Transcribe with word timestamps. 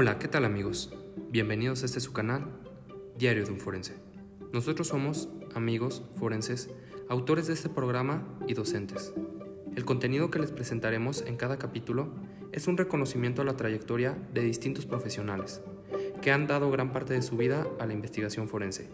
Hola, 0.00 0.20
¿qué 0.20 0.28
tal 0.28 0.44
amigos? 0.44 0.94
Bienvenidos 1.28 1.82
a 1.82 1.86
este 1.86 1.98
su 1.98 2.12
canal, 2.12 2.44
Diario 3.16 3.44
de 3.44 3.50
un 3.50 3.58
Forense. 3.58 3.96
Nosotros 4.52 4.86
somos 4.86 5.28
amigos 5.56 6.04
forenses, 6.20 6.70
autores 7.08 7.48
de 7.48 7.54
este 7.54 7.68
programa 7.68 8.22
y 8.46 8.54
docentes. 8.54 9.12
El 9.74 9.84
contenido 9.84 10.30
que 10.30 10.38
les 10.38 10.52
presentaremos 10.52 11.22
en 11.22 11.36
cada 11.36 11.58
capítulo 11.58 12.14
es 12.52 12.68
un 12.68 12.76
reconocimiento 12.76 13.42
a 13.42 13.44
la 13.44 13.56
trayectoria 13.56 14.16
de 14.32 14.42
distintos 14.42 14.86
profesionales 14.86 15.62
que 16.22 16.30
han 16.30 16.46
dado 16.46 16.70
gran 16.70 16.92
parte 16.92 17.14
de 17.14 17.22
su 17.22 17.36
vida 17.36 17.66
a 17.80 17.86
la 17.86 17.92
investigación 17.92 18.48
forense, 18.48 18.88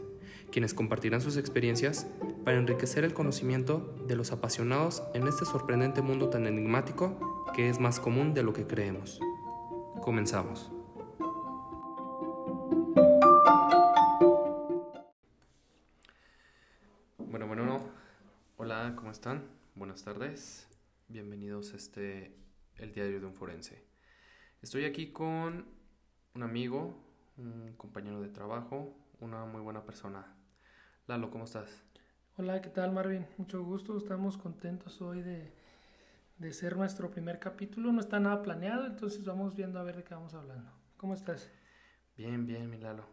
quienes 0.51 0.73
compartirán 0.73 1.21
sus 1.21 1.37
experiencias 1.37 2.07
para 2.47 2.57
enriquecer 2.57 3.05
el 3.05 3.13
conocimiento 3.13 3.95
de 4.09 4.17
los 4.17 4.33
apasionados 4.33 5.03
en 5.13 5.29
este 5.29 5.45
sorprendente 5.45 6.01
mundo 6.01 6.31
tan 6.31 6.47
enigmático 6.47 7.45
que 7.55 7.69
es 7.69 7.79
más 7.79 8.01
común 8.01 8.33
de 8.33 8.43
lo 8.43 8.55
que 8.55 8.67
creemos. 8.67 9.21
Comenzamos. 10.01 10.74
Buenas 19.95 20.07
tardes. 20.07 20.69
Bienvenidos 21.07 21.73
a 21.73 21.77
este 21.77 22.37
El 22.79 22.93
Diario 22.93 23.21
de 23.21 23.27
un 23.27 23.35
Forense. 23.35 23.81
Estoy 24.61 24.87
aquí 24.87 25.13
con 25.13 25.67
un 26.35 26.43
amigo, 26.43 27.01
un 27.37 27.75
compañero 27.77 28.21
de 28.21 28.29
trabajo, 28.29 28.93
una 29.21 29.45
muy 29.45 29.61
buena 29.61 29.85
persona. 29.85 30.35
Lalo, 31.07 31.31
¿cómo 31.31 31.45
estás? 31.45 31.85
Hola, 32.37 32.61
¿qué 32.61 32.71
tal 32.71 32.91
Marvin? 32.91 33.25
Mucho 33.39 33.63
gusto, 33.63 33.97
estamos 33.97 34.37
contentos 34.37 35.01
hoy 35.01 35.23
de, 35.23 35.53
de 36.39 36.53
ser 36.53 36.77
nuestro 36.77 37.13
primer 37.13 37.39
capítulo. 37.39 37.93
No 37.93 38.01
está 38.01 38.19
nada 38.19 38.43
planeado, 38.43 38.87
entonces 38.87 39.25
vamos 39.25 39.55
viendo 39.55 39.79
a 39.79 39.85
ver 39.85 39.95
de 39.99 40.03
qué 40.03 40.13
vamos 40.15 40.35
hablando. 40.35 40.73
¿Cómo 40.97 41.15
estás? 41.15 41.53
Bien, 42.17 42.47
bien, 42.47 42.69
mi 42.69 42.79
Lalo. 42.79 43.07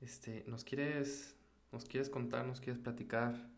Este, 0.00 0.44
¿nos 0.46 0.64
quieres, 0.64 1.36
nos 1.72 1.84
quieres 1.84 2.08
contar, 2.08 2.46
nos 2.46 2.62
quieres 2.62 2.80
platicar? 2.80 3.54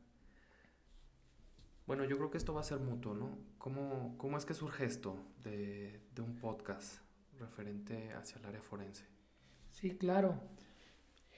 Bueno, 1.88 2.04
yo 2.04 2.18
creo 2.18 2.30
que 2.30 2.36
esto 2.36 2.52
va 2.52 2.60
a 2.60 2.64
ser 2.64 2.80
mutuo, 2.80 3.14
¿no? 3.14 3.38
¿Cómo, 3.56 4.14
cómo 4.18 4.36
es 4.36 4.44
que 4.44 4.52
surge 4.52 4.84
esto 4.84 5.16
de, 5.42 6.02
de 6.14 6.20
un 6.20 6.36
podcast 6.36 7.00
referente 7.40 8.12
hacia 8.12 8.38
el 8.38 8.44
área 8.44 8.60
forense? 8.60 9.06
Sí, 9.72 9.96
claro. 9.96 10.38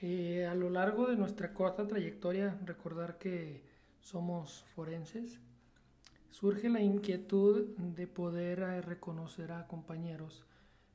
Eh, 0.01 0.45
a 0.45 0.53
lo 0.53 0.69
largo 0.69 1.07
de 1.07 1.15
nuestra 1.15 1.53
corta 1.53 1.87
trayectoria, 1.87 2.59
recordar 2.65 3.17
que 3.17 3.63
somos 4.01 4.65
forenses, 4.75 5.39
surge 6.31 6.67
la 6.67 6.81
inquietud 6.81 7.69
de 7.77 8.07
poder 8.07 8.59
eh, 8.59 8.81
reconocer 8.81 9.53
a 9.53 9.67
compañeros. 9.67 10.43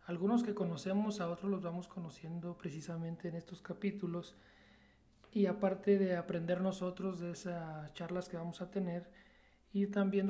Algunos 0.05 0.43
que 0.43 0.55
conocemos, 0.55 1.19
a 1.23 1.31
otros 1.31 1.51
los 1.51 1.63
vamos 1.63 1.89
conociendo 1.89 2.59
precisamente 2.59 3.29
en 3.29 3.37
estos 3.37 3.63
capítulos. 3.63 4.37
Y 5.33 5.47
aparte 5.47 5.97
de 5.97 6.15
aprender 6.15 6.61
nosotros 6.61 7.21
de 7.21 7.31
esas 7.31 7.95
charlas 7.95 8.29
que 8.29 8.37
vamos 8.37 8.61
a 8.61 8.71
tener, 8.71 9.11
ir 9.77 9.91
también 9.91 10.29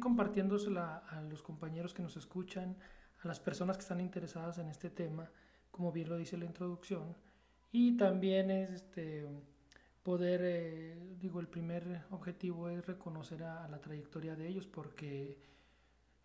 compartiéndosela 0.00 0.98
a 1.08 1.20
los 1.22 1.42
compañeros 1.42 1.94
que 1.94 2.02
nos 2.02 2.16
escuchan, 2.16 2.76
a 3.22 3.28
las 3.28 3.40
personas 3.40 3.76
que 3.76 3.82
están 3.82 4.00
interesadas 4.00 4.58
en 4.58 4.68
este 4.68 4.90
tema, 4.90 5.30
como 5.70 5.92
bien 5.92 6.08
lo 6.08 6.16
dice 6.16 6.36
la 6.36 6.44
introducción. 6.46 7.16
Y 7.72 7.96
también 7.96 8.50
es 8.50 8.70
este 8.70 9.26
poder, 10.02 10.40
eh, 10.44 11.16
digo, 11.20 11.40
el 11.40 11.48
primer 11.48 12.02
objetivo 12.10 12.68
es 12.68 12.86
reconocer 12.86 13.42
a, 13.42 13.66
la 13.68 13.80
trayectoria 13.80 14.36
de 14.36 14.46
ellos 14.46 14.66
porque 14.66 15.38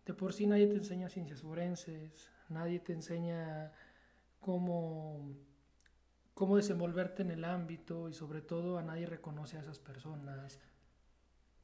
de 0.04 0.14
por 0.14 0.32
sí 0.32 0.46
nadie 0.46 0.66
te 0.66 0.76
enseña 0.76 1.08
ciencias 1.08 1.42
forenses, 1.42 2.30
nadie 2.48 2.80
te 2.80 2.92
enseña 2.92 3.72
cómo, 4.38 5.34
cómo 6.34 6.56
desenvolverte 6.56 7.22
en 7.22 7.30
el 7.30 7.44
ámbito 7.44 8.08
y 8.08 8.14
sobre 8.14 8.42
todo 8.42 8.78
a 8.78 8.82
nadie 8.82 9.06
reconoce 9.06 9.56
a 9.56 9.60
esas 9.60 9.78
personas. 9.78 10.60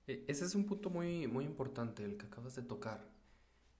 E, 0.06 0.24
ese 0.28 0.44
es 0.44 0.54
un 0.54 0.66
punto 0.66 0.90
muy, 0.90 1.26
muy 1.26 1.44
importante, 1.44 2.04
el 2.04 2.16
que 2.16 2.26
acabas 2.26 2.54
de 2.56 2.62
tocar, 2.62 3.08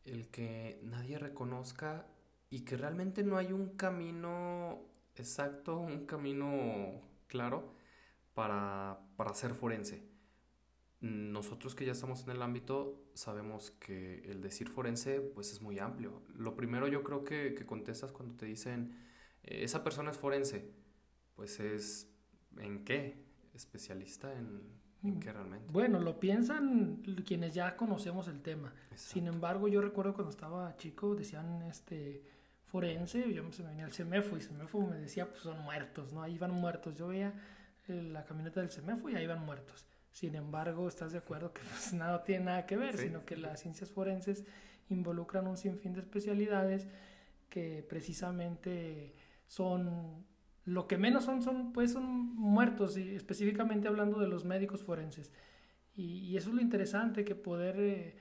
el 0.04 0.28
que 0.28 0.80
nadie 0.82 1.18
reconozca 1.18 2.06
y 2.50 2.60
que 2.60 2.76
realmente 2.76 3.22
no 3.22 3.36
hay 3.36 3.52
un 3.52 3.76
camino 3.76 4.80
exacto, 5.16 5.78
un 5.78 6.06
camino 6.06 7.00
claro 7.26 7.72
para, 8.34 9.00
para 9.16 9.34
ser 9.34 9.54
forense. 9.54 10.04
Nosotros 11.00 11.74
que 11.74 11.84
ya 11.84 11.92
estamos 11.92 12.24
en 12.24 12.30
el 12.30 12.42
ámbito 12.42 13.02
sabemos 13.14 13.70
que 13.72 14.22
el 14.30 14.40
decir 14.40 14.68
forense 14.68 15.20
pues 15.20 15.52
es 15.52 15.60
muy 15.60 15.78
amplio. 15.78 16.22
Lo 16.34 16.56
primero 16.56 16.88
yo 16.88 17.02
creo 17.02 17.24
que, 17.24 17.54
que 17.54 17.66
contestas 17.66 18.12
cuando 18.12 18.34
te 18.34 18.46
dicen 18.46 18.96
eh, 19.44 19.64
esa 19.64 19.84
persona 19.84 20.10
es 20.10 20.16
forense, 20.16 20.70
pues 21.34 21.60
es 21.60 22.10
¿en 22.58 22.84
qué? 22.84 23.24
Especialista 23.54 24.32
en, 24.32 24.62
realmente. 25.20 25.66
Bueno, 25.72 26.00
lo 26.00 26.18
piensan 26.18 27.02
quienes 27.24 27.54
ya 27.54 27.76
conocemos 27.76 28.28
el 28.28 28.40
tema. 28.40 28.72
Sin 28.94 29.26
embargo, 29.26 29.68
yo 29.68 29.80
recuerdo 29.80 30.14
cuando 30.14 30.30
estaba 30.30 30.76
chico 30.76 31.14
decían 31.14 31.62
este 31.62 32.22
forense, 32.64 33.32
yo 33.32 33.44
me 33.44 33.50
venía 33.64 33.84
al 33.84 33.92
CEMEFO 33.92 34.36
y 34.36 34.40
CEMEFO 34.40 34.80
me 34.86 34.96
decía 34.96 35.28
pues 35.28 35.42
son 35.42 35.62
muertos, 35.62 36.12
¿no? 36.12 36.22
Ahí 36.22 36.34
iban 36.34 36.50
muertos. 36.52 36.96
Yo 36.96 37.08
veía 37.08 37.32
la 37.88 38.24
camioneta 38.24 38.60
del 38.60 38.70
CEMEFO 38.70 39.08
y 39.10 39.16
ahí 39.16 39.24
iban 39.24 39.44
muertos. 39.44 39.86
Sin 40.10 40.34
embargo, 40.34 40.88
¿estás 40.88 41.12
de 41.12 41.18
acuerdo 41.18 41.52
que 41.52 41.60
pues, 41.62 41.92
nada 41.94 42.24
tiene 42.24 42.46
nada 42.46 42.66
que 42.66 42.76
ver, 42.76 42.96
sino 42.96 43.24
que 43.24 43.36
las 43.36 43.60
ciencias 43.60 43.90
forenses 43.90 44.44
involucran 44.88 45.46
un 45.46 45.56
sinfín 45.56 45.92
de 45.92 46.00
especialidades 46.00 46.86
que 47.48 47.84
precisamente 47.88 49.14
son 49.46 50.24
lo 50.66 50.88
que 50.88 50.98
menos 50.98 51.24
son 51.24 51.42
son 51.42 51.72
pues 51.72 51.92
son 51.92 52.34
muertos 52.34 52.98
y 52.98 53.14
específicamente 53.14 53.88
hablando 53.88 54.18
de 54.18 54.28
los 54.28 54.44
médicos 54.44 54.82
forenses. 54.84 55.32
Y, 55.94 56.36
eso 56.36 56.50
es 56.50 56.56
lo 56.56 56.60
interesante 56.60 57.24
que 57.24 57.34
poder 57.34 57.76
eh, 57.80 58.18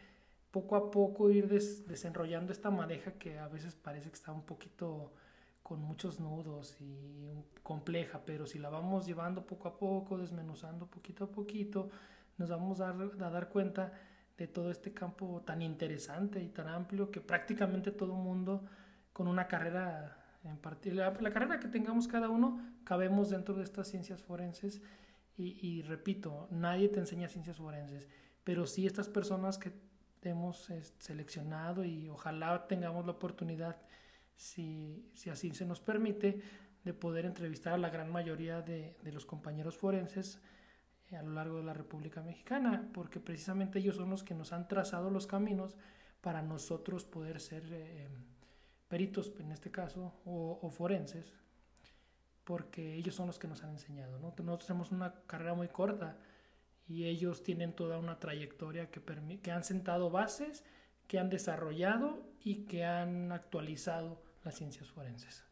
poco 0.52 0.78
a 0.78 0.92
poco 0.92 1.30
ir 1.30 1.50
desenrollando 1.50 2.54
esta 2.54 2.72
madeja 2.72 3.14
que 3.14 3.40
a 3.40 3.50
veces 3.50 3.76
parece 3.76 4.10
que 4.10 4.16
está 4.16 4.32
un 4.32 4.46
poquito 4.46 5.14
con 5.62 5.82
muchos 5.82 6.20
nudos 6.20 6.78
y 6.80 7.34
compleja, 7.64 8.22
pero 8.26 8.46
si 8.46 8.60
la 8.60 8.70
vamos 8.70 9.06
llevando 9.06 9.46
poco 9.46 9.68
a 9.68 9.78
poco, 9.78 10.18
desmenuzando 10.18 10.88
poquito 10.88 11.26
a 11.26 11.32
poquito, 11.32 11.90
nos 12.38 12.50
vamos 12.50 12.80
a 12.80 12.94
dar, 12.94 13.12
a 13.22 13.30
dar 13.30 13.50
cuenta 13.50 13.92
de 14.38 14.48
todo 14.48 14.70
este 14.72 14.94
campo 14.94 15.42
tan 15.46 15.62
interesante 15.62 16.42
y 16.42 16.50
tan 16.50 16.68
amplio 16.68 17.10
que 17.12 17.22
prácticamente 17.22 17.92
todo 17.92 18.14
mundo 18.14 18.64
con 19.12 19.28
una 19.28 19.48
carrera 19.48 20.25
en 20.46 20.58
particular, 20.58 21.22
la, 21.22 21.32
carrera 21.32 21.60
que 21.60 21.68
tengamos 21.68 22.08
cada 22.08 22.30
uno, 22.30 22.62
cabemos 22.84 23.30
dentro 23.30 23.56
de 23.56 23.64
estas 23.64 23.88
ciencias 23.88 24.22
forenses 24.22 24.82
y, 25.38 25.58
y 25.68 25.82
repito, 25.82 26.48
nadie 26.52 26.90
te 26.90 27.00
enseña 27.00 27.28
ciencias 27.28 27.58
forenses, 27.58 28.08
pero 28.44 28.66
sí 28.68 28.86
estas 28.86 29.10
personas 29.10 29.58
que 29.58 29.74
hemos 30.30 30.70
seleccionado 30.98 31.84
y 31.84 32.10
ojalá 32.10 32.68
tengamos 32.68 33.06
la 33.06 33.14
oportunidad 33.14 33.78
si, 34.36 35.10
si 35.14 35.30
así 35.30 35.54
se 35.54 35.66
nos 35.66 35.80
permite, 35.80 36.42
de 36.84 36.94
poder 36.94 37.26
entrevistar 37.26 37.74
a 37.74 37.78
la 37.78 37.90
gran 37.90 38.12
mayoría 38.12 38.62
de, 38.62 38.96
de 39.02 39.12
los 39.12 39.26
compañeros 39.26 39.76
forenses 39.76 40.40
eh, 41.10 41.16
a 41.16 41.24
lo 41.24 41.34
largo 41.34 41.58
de 41.58 41.64
la 41.64 41.74
República 41.74 42.22
Mexicana, 42.22 42.90
porque 42.94 43.20
precisamente 43.20 43.80
ellos 43.80 43.96
son 43.96 44.10
los 44.10 44.24
que 44.24 44.36
nos 44.36 44.54
han 44.54 44.68
trazado 44.68 45.10
los 45.10 45.26
caminos 45.26 45.76
para 46.22 46.42
nosotros 46.42 47.06
poder 47.06 47.40
ser 47.40 47.64
eh, 47.72 48.08
peritos, 48.88 49.32
en 49.40 49.52
este 49.52 49.72
caso, 49.72 50.14
o, 50.26 50.60
o, 50.62 50.70
forenses, 50.70 51.34
porque 52.44 52.96
ellos 52.96 53.16
son 53.16 53.28
los 53.28 53.40
que 53.40 53.48
nos 53.48 53.64
han 53.64 53.72
enseñado. 53.72 54.20
¿no? 54.20 54.34
Nosotros 54.38 54.68
tenemos 54.68 54.92
una 54.92 55.14
carrera 55.28 55.54
muy 55.54 55.68
corta 55.68 56.18
y 56.88 57.06
ellos 57.06 57.44
tienen 57.44 57.74
toda 57.74 57.98
una 57.98 58.20
trayectoria 58.20 58.92
que, 58.92 59.02
que 59.42 59.52
han 59.52 59.64
sentado 59.64 60.10
bases, 60.10 60.64
que 61.08 61.20
han 61.20 61.30
desarrollado 61.30 62.24
y 62.44 62.66
que 62.66 62.86
han 62.86 63.32
actualizado 63.32 64.22
las 64.44 64.56
ciencias 64.56 64.90
forenses. 64.90 65.44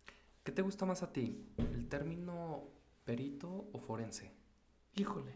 ¿Qué 0.43 0.51
te 0.51 0.61
gusta 0.61 0.85
más 0.85 1.01
a 1.03 1.11
ti? 1.11 1.47
¿El 1.57 1.87
término 1.87 2.67
perito 3.05 3.69
o 3.71 3.79
forense? 3.79 4.31
Híjole. 4.95 5.33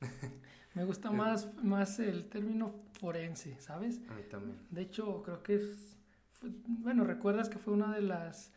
Me 0.74 0.84
gusta 0.84 1.10
más, 1.10 1.56
más 1.62 1.98
el 1.98 2.28
término 2.28 2.74
forense, 3.00 3.58
¿sabes? 3.60 4.00
A 4.08 4.14
mí 4.14 4.22
también. 4.30 4.58
De 4.70 4.82
hecho, 4.82 5.22
creo 5.22 5.42
que 5.42 5.54
es. 5.54 5.95
Bueno, 6.42 7.04
recuerdas 7.04 7.48
que 7.48 7.58
fue 7.58 7.72
una 7.72 7.94
de 7.94 8.02
las 8.02 8.52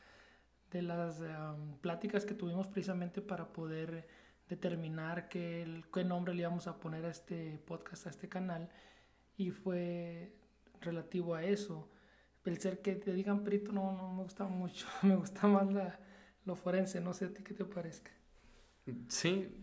de 0.71 0.83
las 0.83 1.19
um, 1.21 1.77
pláticas 1.79 2.25
que 2.25 2.35
tuvimos 2.35 2.67
precisamente 2.67 3.21
para 3.21 3.51
poder 3.51 4.07
determinar 4.47 5.27
qué, 5.27 5.83
qué 5.91 6.03
nombre 6.03 6.33
le 6.35 6.41
íbamos 6.41 6.67
a 6.67 6.79
poner 6.79 7.05
a 7.05 7.09
este 7.09 7.59
podcast, 7.65 8.05
a 8.05 8.11
este 8.11 8.29
canal, 8.29 8.69
y 9.35 9.49
fue 9.49 10.35
relativo 10.81 11.33
a 11.33 11.43
eso 11.43 11.89
el 12.49 12.59
ser 12.59 12.81
que 12.81 12.95
te 12.95 13.13
digan 13.13 13.43
perito 13.43 13.71
no, 13.71 13.95
no 13.95 14.13
me 14.13 14.23
gusta 14.23 14.45
mucho, 14.45 14.87
me 15.03 15.15
gusta 15.15 15.47
más 15.47 15.71
la, 15.71 15.99
lo 16.45 16.55
forense, 16.55 16.99
no 16.99 17.13
sé 17.13 17.25
a 17.25 17.33
ti 17.33 17.43
qué 17.43 17.53
te 17.53 17.65
parezca. 17.65 18.11
Sí, 19.07 19.55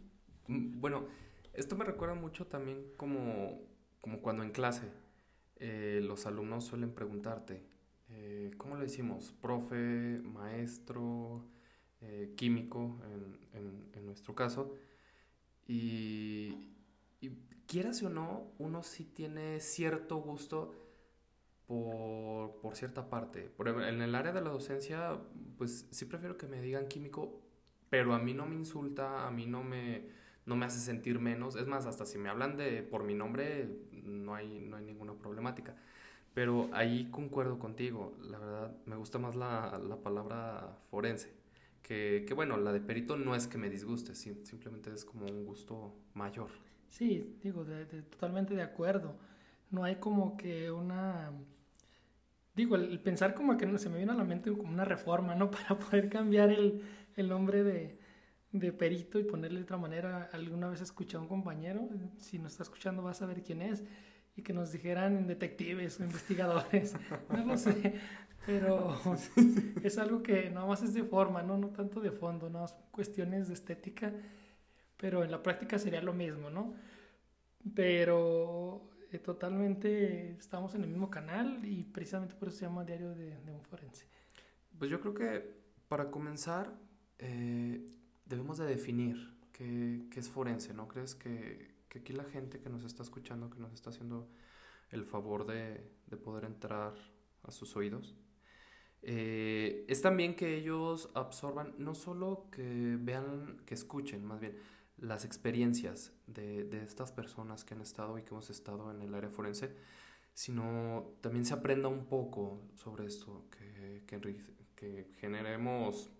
mm, 0.47 0.81
bueno, 0.81 1.07
esto 1.53 1.77
me 1.77 1.85
recuerda 1.85 2.15
mucho 2.15 2.47
también 2.47 2.93
como, 2.97 3.61
como 4.01 4.21
cuando 4.21 4.43
en 4.43 4.51
clase 4.51 4.91
eh, 5.57 6.01
los 6.03 6.27
alumnos 6.27 6.65
suelen 6.65 6.93
preguntarte, 6.95 7.63
eh, 8.11 8.51
¿cómo 8.57 8.77
le 8.77 8.83
decimos? 8.83 9.35
Profe, 9.41 10.21
maestro, 10.25 11.45
eh, 12.01 12.35
químico 12.37 13.01
en, 13.53 14.07
nuestro 14.07 14.35
caso. 14.35 14.75
Y, 15.67 16.71
y 17.21 17.31
quieras 17.67 18.03
o 18.03 18.09
no, 18.09 18.53
uno 18.59 18.83
sí 18.83 19.05
tiene 19.05 19.61
cierto 19.61 20.17
gusto 20.19 20.75
por, 21.67 22.61
por 22.61 22.77
cierta 22.77 23.09
parte. 23.11 23.51
Por, 23.57 23.69
en 23.69 24.01
el 24.01 24.15
área 24.15 24.33
de 24.33 24.41
la 24.41 24.51
docencia, 24.51 25.19
pues 25.59 25.89
sí 25.91 26.05
prefiero 26.05 26.37
que 26.37 26.47
me 26.47 26.61
digan 26.61 26.89
químico, 26.89 27.43
pero 27.91 28.15
a 28.15 28.19
mí 28.19 28.35
no 28.35 28.47
me 28.47 28.55
insulta, 28.55 29.27
a 29.27 29.31
mí 29.31 29.47
no 29.47 29.63
me, 29.63 30.09
no 30.45 30.57
me 30.57 30.67
hace 30.67 30.81
sentir 30.81 31.19
menos. 31.19 31.57
Es 31.57 31.67
más, 31.67 31.87
hasta 31.87 32.07
si 32.07 32.19
me 32.19 32.29
hablan 32.29 32.57
de 32.57 32.83
por 32.83 33.05
mi 33.05 33.15
nombre, 33.15 33.69
no 33.93 34.35
hay, 34.35 34.61
no 34.61 34.77
hay 34.77 34.85
ninguna 34.85 35.15
problemática. 35.15 35.77
Pero 36.37 36.69
ahí 36.75 37.09
concuerdo 37.11 37.59
contigo, 37.59 38.15
la 38.21 38.39
verdad, 38.39 38.77
me 38.85 38.95
gusta 38.95 39.19
más 39.19 39.35
la, 39.35 39.81
la 39.89 39.97
palabra 39.97 40.77
forense. 40.91 41.33
Que, 41.81 42.27
que, 42.29 42.35
bueno, 42.35 42.59
la 42.59 42.73
de 42.75 42.81
perito 42.81 43.17
no 43.17 43.35
es 43.35 43.47
que 43.47 43.57
me 43.57 43.71
disguste, 43.71 44.15
simplemente 44.15 44.93
es 44.93 45.07
como 45.07 45.25
un 45.25 45.47
gusto 45.47 45.95
mayor. 46.13 46.51
Sí, 46.91 47.39
digo, 47.43 47.65
totalmente 48.11 48.55
de 48.55 48.61
acuerdo. 48.61 49.17
No 49.71 49.83
hay 49.83 49.97
como 49.97 50.37
que 50.37 50.71
una 50.71 51.33
digo, 52.55 52.77
el, 52.77 53.01
pensar 53.01 53.33
como 53.33 53.57
que 53.57 53.79
se 53.79 53.89
me 53.89 53.97
vino 53.97 54.13
a 54.13 54.17
la 54.17 54.25
mente 54.25 54.53
como 54.53 54.69
una 54.69 54.85
reforma, 54.85 55.35
¿no? 55.35 55.51
Para 55.51 55.79
poder 55.79 56.11
cambiar 56.11 56.51
el, 56.51 56.83
el 57.17 57.29
nombre 57.31 57.65
de, 57.65 57.99
de, 58.53 58.73
perito 58.75 59.19
y 59.19 59.25
ponerle 59.25 59.61
de 59.61 59.65
otra 59.65 59.79
manera. 59.79 60.29
Alguna 60.35 60.69
vez 60.69 60.83
escuché 60.83 61.17
a 61.17 61.21
un 61.21 61.29
compañero, 61.29 61.89
si 62.19 62.39
nos 62.39 62.53
está 62.53 62.65
escuchando 62.65 63.03
vas 63.03 63.23
a 63.23 63.27
ver 63.27 63.43
quién 63.43 63.63
es, 63.63 63.85
y 64.37 64.43
que 64.43 64.53
nos 64.53 64.71
dijeran 64.71 65.27
detectives 65.27 65.99
o 65.99 66.05
investigadores, 66.05 66.95
no 67.31 67.45
lo 67.45 67.57
sé, 67.57 67.95
pero 68.45 68.97
es 69.83 69.99
algo 69.99 70.23
que 70.23 70.51
nada 70.51 70.67
más 70.67 70.83
es 70.83 70.93
de 70.93 71.03
forma, 71.03 71.43
¿no? 71.43 71.57
No 71.57 71.69
tanto 71.71 72.01
de 72.01 72.13
fondo, 72.13 72.51
no 72.51 72.67
cuestiones 72.91 73.49
de 73.49 73.55
estética, 73.55 74.13
pero 74.99 75.25
en 75.25 75.31
la 75.31 75.43
práctica 75.43 75.79
sería 75.79 76.03
lo 76.03 76.13
mismo, 76.13 76.51
¿no? 76.51 76.75
Pero 77.75 78.91
eh, 79.11 79.19
totalmente 79.19 80.33
estamos 80.33 80.75
en 80.75 80.83
el 80.83 80.91
mismo 80.91 81.11
canal 81.11 81.65
y 81.65 81.83
precisamente 81.85 82.35
por 82.35 82.49
eso 82.49 82.59
se 82.59 82.67
llama 82.67 82.85
Diario 82.85 83.15
de, 83.15 83.39
un 83.51 83.63
Forense. 83.63 84.07
Pues 84.79 84.91
yo 84.91 85.01
creo 85.01 85.15
que 85.15 85.57
para 85.89 86.11
comenzar 86.11 86.73
eh, 87.19 87.87
debemos 88.27 88.59
de 88.59 88.67
definir 88.67 89.35
qué, 89.53 90.07
qué, 90.11 90.21
es 90.21 90.29
forense, 90.29 90.75
¿no? 90.75 90.87
¿Crees 90.87 91.15
que, 91.15 91.76
que, 92.03 92.13
aquí 92.13 92.13
la 92.13 92.25
gente 92.25 92.61
que 92.61 92.69
nos 92.69 92.85
está 92.85 93.03
escuchando, 93.03 93.51
que 93.51 93.59
nos 93.59 93.73
está 93.73 93.91
haciendo 93.91 94.29
el 94.91 95.05
favor 95.05 95.47
de, 95.47 95.91
de 96.07 96.17
poder 96.17 96.45
entrar 96.45 96.95
a 97.43 97.51
sus 97.51 97.77
oídos, 97.77 98.15
eh, 99.03 99.85
es 99.89 100.03
también 100.03 100.35
que 100.35 100.57
ellos 100.57 101.11
absorban, 101.15 101.75
no 101.79 101.95
solo 101.95 102.49
que 102.51 102.97
vean, 103.01 103.63
que 103.67 103.75
escuchen, 103.75 104.25
más 104.25 104.41
bien, 104.41 104.57
las 104.99 105.25
experiencias 105.25 106.13
de, 106.27 106.65
de, 106.65 106.83
estas 106.83 107.13
personas 107.13 107.65
que 107.65 107.75
han 107.75 107.83
estado 107.83 108.19
y 108.19 108.23
que 108.23 108.31
hemos 108.31 108.51
estado 108.51 108.91
en 108.91 109.03
el 109.03 109.15
área 109.15 109.31
forense, 109.31 109.77
sino 110.33 111.13
también 111.21 111.45
se 111.45 111.55
aprenda 111.55 111.89
un 111.89 112.07
poco 112.07 112.63
sobre 112.77 113.07
esto, 113.07 113.45
que, 113.51 114.03
que, 114.07 114.21
que 114.75 115.07
generemos 115.21 116.11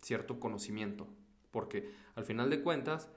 cierto 0.00 0.40
conocimiento, 0.40 1.06
porque 1.50 1.90
al 2.14 2.24
final 2.24 2.50
de 2.50 2.62
cuentas, 2.62 3.08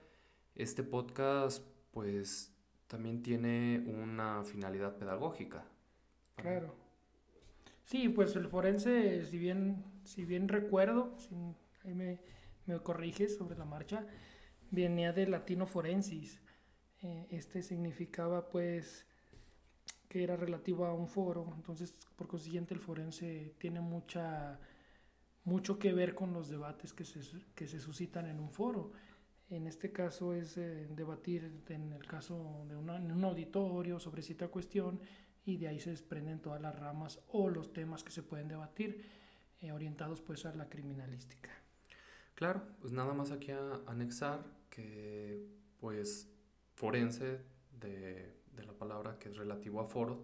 este 0.55 0.83
podcast 0.83 1.63
pues 1.95 2.53
también 2.87 3.23
tiene 3.23 3.85
una 3.87 4.43
finalidad 4.43 4.97
pedagógica. 4.97 5.63
Claro. 6.35 6.75
Sí, 7.85 8.09
pues 8.09 8.35
el 8.35 8.49
forense, 8.49 9.23
si 9.23 9.37
bien, 9.37 9.81
si 10.03 10.25
bien 10.25 10.49
recuerdo, 10.49 11.15
si, 11.17 11.33
ahí 11.85 11.93
me, 11.93 12.19
me 12.65 12.77
corriges 12.79 13.37
sobre 13.37 13.57
la 13.57 13.63
marcha, 13.63 14.05
venía 14.71 15.13
del 15.13 15.31
latino 15.31 15.65
forensis. 15.65 16.41
Eh, 17.01 17.27
este 17.29 17.61
significaba 17.61 18.49
pues 18.49 19.07
que 20.09 20.21
era 20.21 20.35
relativo 20.35 20.85
a 20.85 20.93
un 20.93 21.07
foro, 21.07 21.53
entonces 21.55 22.09
por 22.17 22.27
consiguiente 22.27 22.73
el 22.73 22.81
forense 22.81 23.55
tiene 23.57 23.79
mucha 23.79 24.59
mucho 25.45 25.79
que 25.79 25.93
ver 25.93 26.13
con 26.13 26.33
los 26.33 26.49
debates 26.49 26.91
que 26.91 27.05
se, 27.05 27.21
que 27.55 27.67
se 27.67 27.79
suscitan 27.79 28.27
en 28.27 28.41
un 28.41 28.51
foro. 28.51 28.91
En 29.49 29.67
este 29.67 29.91
caso 29.91 30.33
es 30.33 30.57
eh, 30.57 30.87
debatir 30.89 31.61
en 31.69 31.93
el 31.93 32.05
caso 32.05 32.65
de 32.67 32.75
en 32.75 33.11
un 33.11 33.23
auditorio 33.23 33.99
sobre 33.99 34.23
cierta 34.23 34.47
cuestión 34.47 34.99
y 35.45 35.57
de 35.57 35.67
ahí 35.67 35.79
se 35.79 35.91
desprenden 35.91 36.39
todas 36.39 36.61
las 36.61 36.77
ramas 36.77 37.19
o 37.27 37.49
los 37.49 37.71
temas 37.71 38.03
que 38.03 38.11
se 38.11 38.23
pueden 38.23 38.47
debatir 38.47 39.05
eh, 39.61 39.71
orientados 39.71 40.21
pues 40.21 40.45
a 40.45 40.55
la 40.55 40.67
criminalística. 40.67 41.51
Claro, 42.33 42.63
pues 42.81 42.91
nada 42.91 43.13
más 43.13 43.31
aquí 43.31 43.51
a 43.51 43.81
anexar 43.85 44.43
que 44.69 45.47
pues 45.79 46.27
forense 46.73 47.41
de, 47.79 48.33
la 48.65 48.73
palabra 48.73 49.19
que 49.19 49.29
es 49.29 49.37
relativo 49.37 49.79
a 49.79 49.85
foros 49.85 50.19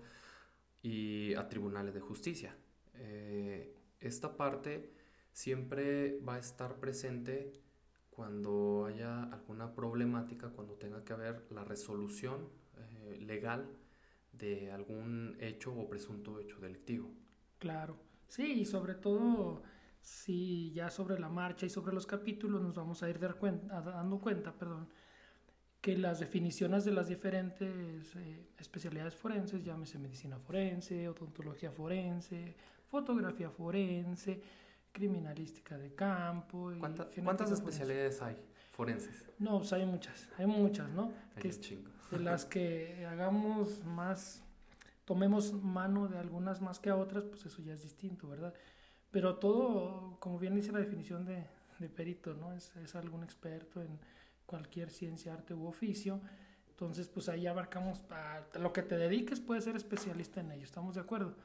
y 0.82 1.36
a 1.36 1.48
tribunales 1.48 1.94
de 1.94 2.00
justicia. 2.00 2.56
Eh, 2.96 3.76
esta 4.00 4.36
parte 4.36 4.92
siempre 5.32 6.20
va 6.28 6.36
a 6.36 6.40
estar 6.40 6.80
presente 6.80 7.62
cuando 8.12 8.86
haya 8.86 9.24
alguna 9.24 9.74
problemática, 9.74 10.50
cuando 10.50 10.76
tenga 10.76 11.04
que 11.04 11.14
haber 11.14 11.48
la 11.50 11.64
resolución 11.64 12.50
eh, 12.78 13.18
legal 13.20 13.66
de 14.32 14.72
algún 14.72 15.36
hecho 15.40 15.74
o 15.74 15.90
presunto 15.90 16.40
hecho 16.40 16.60
delictivo. 16.60 17.10
Claro, 17.58 17.98
sí, 18.28 18.62
y 18.62 18.66
sobre 18.66 18.96
todo 18.96 19.64
si 20.02 20.72
ya 20.74 20.90
sobre 20.90 21.20
la 21.20 21.30
marcha 21.30 21.66
y 21.66 21.70
sobre 21.70 21.94
los 21.94 22.06
capítulos 22.06 22.62
nos 22.62 22.76
vamos 22.76 23.02
a 23.04 23.10
ir 23.10 23.20
dando 23.20 24.20
cuenta 24.20 24.52
perdón, 24.54 24.90
que 25.80 25.98
las 25.98 26.20
definiciones 26.20 26.86
de 26.86 26.92
las 26.92 27.08
diferentes 27.08 28.16
eh, 28.16 28.48
especialidades 28.58 29.16
forenses, 29.16 29.64
llámese 29.64 30.00
medicina 30.00 30.38
forense, 30.38 31.08
odontología 31.08 31.72
forense, 31.72 32.56
fotografía 32.88 33.50
forense, 33.50 34.42
criminalística 34.92 35.78
de 35.78 35.94
campo. 35.94 36.72
Y 36.72 36.80
¿Cuántas 36.80 37.52
especialidades 37.52 38.22
hay 38.22 38.38
forenses? 38.72 39.30
No, 39.40 39.60
pues 39.60 39.74
hay 39.74 39.86
muchas, 39.86 40.28
hay 40.38 40.46
muchas, 40.46 40.90
¿no? 40.90 41.12
que, 41.40 41.52
de 42.12 42.20
las 42.20 42.46
que 42.46 43.06
hagamos 43.10 43.84
más, 43.86 44.44
tomemos 45.06 45.54
mano 45.54 46.08
de 46.08 46.18
algunas 46.18 46.62
más 46.62 46.80
que 46.80 46.90
a 46.90 46.96
otras, 46.96 47.24
pues 47.26 47.46
eso 47.46 47.62
ya 47.62 47.74
es 47.74 47.84
distinto, 47.84 48.28
¿verdad? 48.28 48.54
Pero 49.12 49.36
todo, 49.36 50.18
como 50.20 50.40
bien 50.40 50.56
dice 50.56 50.72
la 50.72 50.80
definición 50.80 51.26
de, 51.26 51.46
de 51.80 51.90
perito, 51.90 52.34
¿no? 52.34 52.54
Es, 52.54 52.74
es, 52.78 52.96
algún 52.96 53.24
experto 53.24 53.82
en 53.82 54.00
cualquier 54.46 54.90
ciencia, 54.90 55.34
arte 55.34 55.54
u 55.54 55.66
oficio. 55.66 56.22
Entonces, 56.70 57.10
pues 57.10 57.30
ahí 57.30 57.46
abarcamos 57.46 58.04
a, 58.10 58.42
lo 58.58 58.74
que 58.74 58.82
te 58.82 58.98
dediques, 58.98 59.40
puedes 59.40 59.66
ser 59.66 59.76
especialista 59.76 60.40
en 60.42 60.52
ello, 60.52 60.64
¿estamos 60.64 60.96
de 60.96 61.02
acuerdo? 61.02 61.36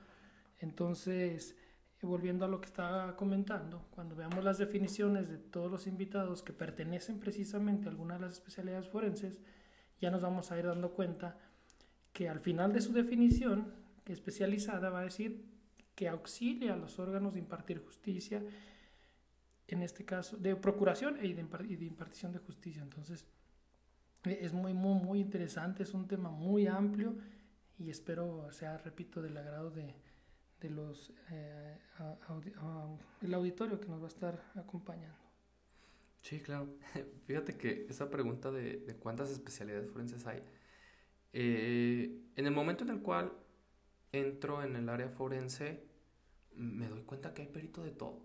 Entonces, 0.60 1.56
volviendo 2.02 2.44
a 2.44 2.48
lo 2.48 2.60
que 2.60 2.66
estaba 2.66 3.16
comentando, 3.16 3.86
cuando 3.90 4.14
veamos 4.14 4.44
las 4.44 4.58
definiciones 4.58 5.28
de 5.28 5.38
todos 5.38 5.70
los 5.70 5.86
invitados 5.86 6.42
que 6.42 6.52
pertenecen 6.52 7.18
precisamente 7.18 7.88
a 7.88 7.90
alguna 7.90 8.14
de 8.14 8.20
las 8.20 8.34
especialidades 8.34 8.88
forenses, 8.88 9.40
ya 10.00 10.10
nos 10.10 10.22
vamos 10.22 10.52
a 10.52 10.58
ir 10.58 10.66
dando 10.66 10.92
cuenta 10.92 11.38
que 12.12 12.28
al 12.28 12.40
final 12.40 12.72
de 12.72 12.80
su 12.80 12.92
definición 12.92 13.72
especializada 14.04 14.90
va 14.90 15.00
a 15.00 15.04
decir 15.04 15.44
que 15.94 16.08
auxilia 16.08 16.74
a 16.74 16.76
los 16.76 16.98
órganos 16.98 17.34
de 17.34 17.40
impartir 17.40 17.82
justicia, 17.82 18.42
en 19.66 19.82
este 19.82 20.04
caso, 20.04 20.36
de 20.36 20.54
procuración 20.54 21.18
y 21.24 21.32
de, 21.32 21.40
impartición 21.40 22.32
de 22.32 22.38
justicia. 22.38 22.82
Entonces, 22.82 23.26
e, 24.24 24.38
es 24.42 24.52
muy, 24.52 24.74
muy, 24.74 25.02
muy 25.02 25.20
interesante, 25.20 25.82
es 25.82 25.94
un 25.94 26.06
tema 26.06 26.30
muy 26.30 26.66
amplio 26.66 27.16
y 27.78 27.88
espero 27.88 28.52
sea, 28.52 28.76
repito, 28.78 29.22
del 29.22 29.36
agrado 29.36 29.70
de, 29.70 29.94
de 30.60 30.70
los, 30.70 31.12
eh, 31.30 31.78
el 33.22 33.34
auditorio 33.34 33.80
que 33.80 33.88
nos 33.88 34.00
va 34.00 34.06
a 34.06 34.08
estar 34.08 34.52
acompañando. 34.54 35.18
Sí, 36.22 36.40
claro. 36.40 36.68
Fíjate 37.26 37.56
que 37.56 37.86
esa 37.88 38.10
pregunta 38.10 38.50
de, 38.50 38.78
de 38.78 38.96
cuántas 38.96 39.30
especialidades 39.30 39.90
forenses 39.90 40.26
hay, 40.26 40.42
eh, 41.38 42.22
en 42.34 42.46
el 42.46 42.52
momento 42.52 42.84
en 42.84 42.90
el 42.90 43.02
cual 43.02 43.30
entro 44.10 44.62
en 44.62 44.74
el 44.74 44.88
área 44.88 45.10
forense, 45.10 45.84
me 46.54 46.88
doy 46.88 47.02
cuenta 47.02 47.34
que 47.34 47.42
hay 47.42 47.48
perito 47.48 47.82
de 47.82 47.90
todo. 47.90 48.24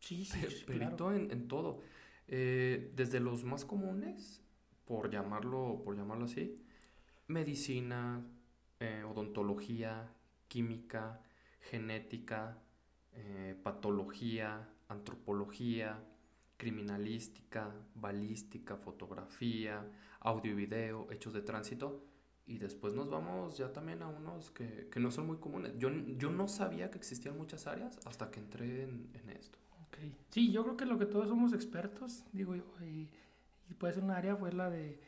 Sí, 0.00 0.24
sí, 0.26 0.40
Perito 0.66 1.12
en, 1.14 1.48
todo. 1.48 1.80
Eh, 2.28 2.92
desde 2.94 3.20
los 3.20 3.44
más 3.44 3.64
comunes, 3.64 4.42
por 4.84 5.10
llamarlo, 5.10 5.80
por 5.82 5.96
llamarlo 5.96 6.26
así, 6.26 6.62
medicina, 7.26 8.22
eh, 8.80 9.02
odontología, 9.04 10.12
química, 10.48 11.22
genética, 11.70 12.58
eh, 13.12 13.56
patología, 13.62 14.68
antropología, 14.88 16.02
criminalística, 16.56 17.74
balística, 17.94 18.76
fotografía, 18.76 19.84
audio 20.20 20.52
y 20.52 20.54
video, 20.54 21.08
hechos 21.10 21.32
de 21.32 21.42
tránsito, 21.42 22.04
y 22.46 22.58
después 22.58 22.94
nos 22.94 23.10
vamos 23.10 23.58
ya 23.58 23.72
también 23.72 24.02
a 24.02 24.08
unos 24.08 24.50
que, 24.50 24.88
que 24.90 25.00
no 25.00 25.10
son 25.10 25.26
muy 25.26 25.38
comunes. 25.38 25.72
Yo, 25.78 25.90
yo 25.90 26.30
no 26.30 26.46
sabía 26.46 26.90
que 26.90 26.98
existían 26.98 27.36
muchas 27.36 27.66
áreas 27.66 27.98
hasta 28.06 28.30
que 28.30 28.40
entré 28.40 28.84
en, 28.84 29.10
en 29.14 29.30
esto. 29.30 29.58
Okay. 29.88 30.14
Sí, 30.30 30.52
yo 30.52 30.62
creo 30.62 30.76
que 30.76 30.86
lo 30.86 30.98
que 30.98 31.06
todos 31.06 31.28
somos 31.28 31.52
expertos, 31.52 32.24
digo 32.32 32.54
yo, 32.54 32.64
y, 32.82 33.08
y 33.68 33.74
puede 33.74 33.94
ser 33.94 34.04
un 34.04 34.10
área 34.10 34.36
fue 34.36 34.52
la 34.52 34.70
de 34.70 35.00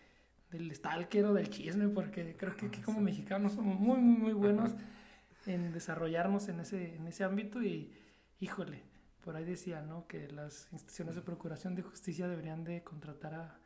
del 0.51 0.75
stalker 0.75 1.27
o 1.27 1.35
del 1.35 1.51
chisme, 1.51 1.89
porque 1.89 2.35
creo 2.37 2.57
que 2.57 2.67
aquí 2.67 2.81
como 2.81 3.01
mexicanos 3.01 3.53
somos 3.53 3.79
muy, 3.79 3.99
muy, 3.99 4.19
muy 4.19 4.33
buenos 4.33 4.73
en 5.49 5.73
desarrollarnos 5.73 6.49
en 6.49 6.61
ese, 6.61 6.97
en 6.97 7.07
ese 7.07 7.25
ámbito 7.25 7.63
y, 7.63 7.93
híjole, 8.39 8.83
por 9.23 9.35
ahí 9.37 9.45
decía, 9.45 9.81
¿no? 9.81 10.07
Que 10.07 10.29
las 10.29 10.69
instituciones 10.73 11.15
de 11.15 11.23
procuración 11.23 11.75
de 11.75 11.83
justicia 11.83 12.29
deberían 12.29 12.65
de 12.65 12.83
contratar 12.83 13.35
a, 13.35 13.61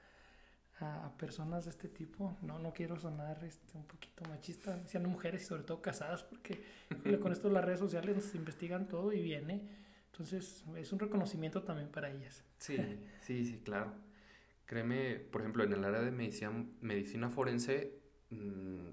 a, 0.81 1.17
personas 1.19 1.65
de 1.65 1.71
este 1.71 1.89
tipo. 1.89 2.39
No, 2.43 2.59
no 2.59 2.73
quiero 2.73 2.99
sonar 2.99 3.43
este, 3.45 3.77
un 3.77 3.87
poquito 3.87 4.25
machista, 4.29 4.87
siendo 4.87 5.09
mujeres 5.09 5.43
y 5.43 5.47
sobre 5.47 5.65
todo 5.65 5.83
casadas, 5.83 6.23
porque 6.23 6.65
con 7.21 7.33
esto 7.33 7.51
las 7.51 7.65
redes 7.65 7.81
sociales 7.81 8.17
nos 8.17 8.35
investigan 8.35 8.89
todo 8.89 9.13
y 9.13 9.23
viene. 9.23 9.69
Entonces 10.13 10.65
es 10.77 10.93
un 10.93 10.99
reconocimiento 10.99 11.63
también 11.63 11.89
para 11.89 12.11
ellas. 12.11 12.45
Sí, 12.59 12.77
sí, 13.21 13.45
sí, 13.45 13.61
claro. 13.65 13.93
Créeme, 14.67 15.17
por 15.17 15.41
ejemplo, 15.41 15.65
en 15.65 15.73
el 15.73 15.85
área 15.85 16.01
de 16.01 16.11
medicina, 16.11 16.65
medicina 16.81 17.29
forense, 17.29 17.99
mmm, 18.31 18.89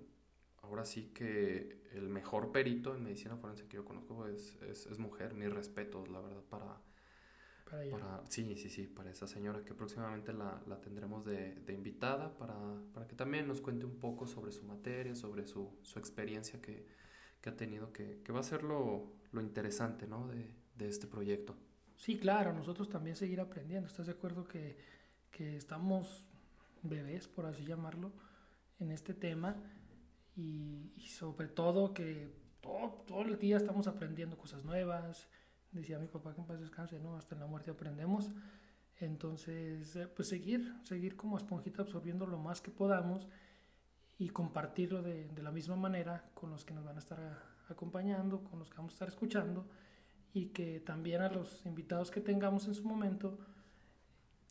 ahora 0.69 0.85
sí 0.85 1.11
que 1.13 1.81
el 1.93 2.09
mejor 2.09 2.51
perito 2.51 2.95
en 2.95 3.03
medicina 3.03 3.35
forense 3.37 3.67
que 3.67 3.77
yo 3.77 3.85
conozco 3.85 4.27
es, 4.27 4.55
es, 4.61 4.85
es 4.85 4.99
mujer. 4.99 5.33
Mis 5.33 5.51
respetos, 5.51 6.09
la 6.09 6.21
verdad, 6.21 6.43
para, 6.49 6.77
para, 7.69 7.83
ella. 7.83 7.97
para, 7.97 8.23
sí, 8.29 8.55
sí, 8.55 8.69
sí, 8.69 8.83
para 8.83 9.09
esa 9.09 9.27
señora 9.27 9.65
que 9.65 9.73
próximamente 9.73 10.31
la, 10.31 10.61
la 10.67 10.79
tendremos 10.79 11.25
de, 11.25 11.55
de 11.55 11.73
invitada 11.73 12.37
para, 12.37 12.55
para, 12.93 13.07
que 13.07 13.15
también 13.15 13.47
nos 13.47 13.61
cuente 13.61 13.85
un 13.85 13.97
poco 13.99 14.27
sobre 14.27 14.51
su 14.51 14.63
materia, 14.63 15.15
sobre 15.15 15.47
su, 15.47 15.79
su 15.81 15.97
experiencia 15.97 16.61
que, 16.61 16.85
que, 17.41 17.49
ha 17.49 17.57
tenido, 17.57 17.91
que, 17.91 18.21
que 18.23 18.31
va 18.31 18.41
a 18.41 18.43
ser 18.43 18.63
lo, 18.63 19.11
lo 19.31 19.41
interesante 19.41 20.07
¿no? 20.07 20.27
de, 20.27 20.53
de, 20.75 20.87
este 20.87 21.07
proyecto. 21.07 21.55
Sí, 21.97 22.17
claro, 22.17 22.53
nosotros 22.53 22.87
también 22.89 23.15
seguir 23.15 23.41
aprendiendo. 23.41 23.87
¿Estás 23.87 24.05
de 24.05 24.13
acuerdo 24.13 24.47
que, 24.47 24.77
que 25.31 25.57
estamos 25.57 26.27
bebés, 26.83 27.27
por 27.27 27.47
así 27.47 27.65
llamarlo, 27.65 28.11
en 28.79 28.91
este 28.91 29.15
tema? 29.15 29.57
Y, 30.39 30.93
y 30.95 31.07
sobre 31.07 31.49
todo 31.49 31.93
que 31.93 32.31
todo, 32.61 33.03
todo 33.05 33.21
el 33.23 33.37
día 33.37 33.57
estamos 33.57 33.87
aprendiendo 33.87 34.37
cosas 34.37 34.63
nuevas, 34.63 35.27
decía 35.71 35.99
mi 35.99 36.07
papá 36.07 36.33
que 36.33 36.39
en 36.41 36.47
paz 36.47 36.59
descanse, 36.61 36.97
¿no? 36.99 37.17
Hasta 37.17 37.35
en 37.35 37.41
la 37.41 37.47
muerte 37.47 37.71
aprendemos. 37.71 38.31
Entonces, 38.99 39.95
eh, 39.97 40.07
pues 40.07 40.29
seguir, 40.29 40.73
seguir 40.83 41.17
como 41.17 41.37
esponjita 41.37 41.81
absorbiendo 41.81 42.25
lo 42.25 42.37
más 42.37 42.61
que 42.61 42.71
podamos 42.71 43.27
y 44.17 44.29
compartirlo 44.29 45.01
de, 45.01 45.27
de, 45.27 45.43
la 45.43 45.51
misma 45.51 45.75
manera 45.75 46.29
con 46.33 46.49
los 46.51 46.63
que 46.63 46.73
nos 46.73 46.85
van 46.85 46.95
a 46.95 46.99
estar 46.99 47.19
acompañando, 47.69 48.43
con 48.43 48.59
los 48.59 48.69
que 48.69 48.77
vamos 48.77 48.93
a 48.93 48.95
estar 48.95 49.07
escuchando 49.09 49.67
y 50.33 50.47
que 50.47 50.79
también 50.79 51.21
a 51.21 51.29
los 51.29 51.65
invitados 51.65 52.11
que 52.11 52.21
tengamos 52.21 52.67
en 52.67 52.75
su 52.75 52.83
momento 52.83 53.39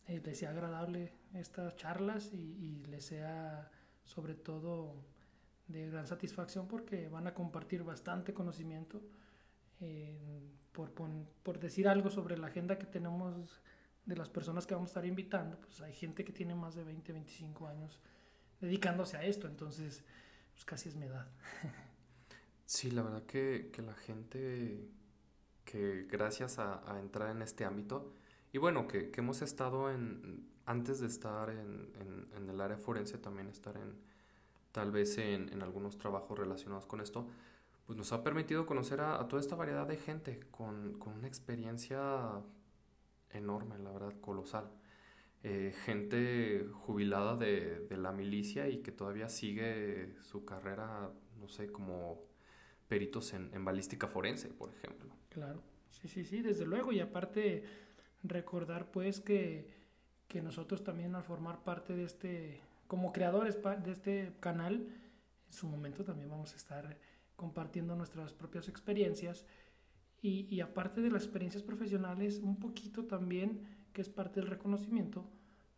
eh, 0.07 0.21
les 0.23 0.39
sea 0.39 0.49
agradable 0.49 1.13
estas 1.33 1.75
charlas 1.75 2.31
y, 2.33 2.37
y 2.37 2.85
les 2.85 3.05
sea 3.05 3.71
sobre 4.03 4.33
todo 4.33 5.05
de 5.69 5.89
gran 5.89 6.05
satisfacción 6.07 6.67
porque 6.67 7.07
van 7.07 7.27
a 7.27 7.33
compartir 7.33 7.83
bastante 7.83 8.33
conocimiento. 8.33 9.01
Eh, 9.79 10.41
por, 10.73 10.91
por, 10.91 11.59
decir 11.59 11.87
algo 11.87 12.09
sobre 12.09 12.37
la 12.37 12.47
agenda 12.47 12.77
que 12.77 12.85
tenemos 12.85 13.61
de 14.05 14.15
las 14.15 14.29
personas 14.29 14.67
que 14.67 14.73
vamos 14.73 14.89
a 14.89 14.91
estar 14.91 15.05
invitando, 15.05 15.57
pues 15.59 15.81
hay 15.81 15.93
gente 15.93 16.25
que 16.25 16.33
tiene 16.33 16.53
más 16.53 16.75
de 16.75 16.83
20, 16.83 17.13
25 17.13 17.67
años 17.67 18.01
dedicándose 18.59 19.17
a 19.17 19.23
esto, 19.23 19.47
entonces 19.47 20.03
pues 20.51 20.65
casi 20.65 20.89
es 20.89 20.95
mi 20.95 21.05
edad. 21.05 21.27
Sí, 22.65 22.91
la 22.91 23.01
verdad 23.01 23.23
que, 23.23 23.71
que 23.73 23.81
la 23.81 23.95
gente 23.95 24.91
que 25.65 26.05
gracias 26.07 26.59
a, 26.59 26.99
entrar 26.99 27.35
en 27.35 27.41
este 27.41 27.65
ámbito, 27.65 28.13
y 28.53 28.59
bueno, 28.59 28.87
que, 28.87 29.09
que 29.09 29.21
hemos 29.21 29.41
estado 29.41 29.89
en, 29.89 30.47
antes 30.67 30.99
de 30.99 31.07
estar 31.07 31.49
en, 31.49 31.91
en, 32.35 32.47
el 32.47 32.61
área 32.61 32.77
forense, 32.77 33.17
también 33.17 33.47
estar 33.47 33.75
en, 33.75 33.95
tal 34.71 34.91
vez 34.91 35.17
en, 35.17 35.51
en 35.51 35.61
algunos 35.61 35.97
trabajos 35.97 36.37
relacionados 36.37 36.85
con 36.85 37.01
esto, 37.01 37.27
pues 37.89 37.97
nos 37.97 38.13
ha 38.13 38.23
permitido 38.23 38.67
conocer 38.67 39.01
a, 39.01 39.27
toda 39.27 39.41
esta 39.41 39.55
variedad 39.55 39.87
de 39.87 39.97
gente 39.97 40.41
con, 40.51 40.93
con, 40.99 41.13
una 41.13 41.27
experiencia 41.27 42.39
enorme, 43.31 43.79
la 43.79 43.91
verdad, 43.91 44.13
colosal. 44.21 44.69
Eh, 45.41 45.73
gente 45.85 46.67
jubilada 46.71 47.35
de, 47.35 47.87
de, 47.87 47.97
la 47.97 48.11
milicia 48.11 48.67
y 48.67 48.83
que 48.83 48.91
todavía 48.91 49.27
sigue 49.27 50.13
su 50.21 50.45
carrera, 50.45 51.09
no 51.39 51.47
sé, 51.47 51.71
como 51.71 52.21
peritos 52.87 53.33
en, 53.33 53.49
en, 53.55 53.65
balística 53.65 54.07
forense, 54.07 54.49
por 54.49 54.69
ejemplo. 54.69 55.09
Claro, 55.29 55.63
sí, 55.89 56.07
sí, 56.07 56.25
sí, 56.25 56.41
desde 56.43 56.67
luego. 56.67 56.91
Y 56.91 56.99
aparte, 56.99 57.63
recordar 58.21 58.91
pues 58.91 59.19
que, 59.19 59.67
que 60.27 60.43
nosotros 60.43 60.83
también 60.83 61.15
al 61.15 61.23
formar 61.23 61.63
parte 61.63 61.95
de 61.95 62.03
este, 62.03 62.61
como 62.89 63.13
creadores 63.13 63.59
de 63.83 63.91
este 63.91 64.33
canal, 64.39 64.87
en 65.45 65.53
su 65.53 65.67
momento 65.67 66.03
también 66.03 66.27
vamos 66.27 66.53
a 66.53 66.55
estar 66.55 66.97
compartiendo 67.35 67.95
nuestras 67.95 68.33
propias 68.33 68.67
experiencias 68.67 69.45
y, 70.23 70.47
y, 70.53 70.59
aparte 70.61 70.99
de 70.99 71.11
las 71.11 71.21
experiencias 71.21 71.61
profesionales, 71.61 72.39
un 72.39 72.59
poquito 72.59 73.05
también, 73.05 73.61
que 73.93 74.01
es 74.01 74.09
parte 74.09 74.39
del 74.39 74.49
reconocimiento, 74.49 75.29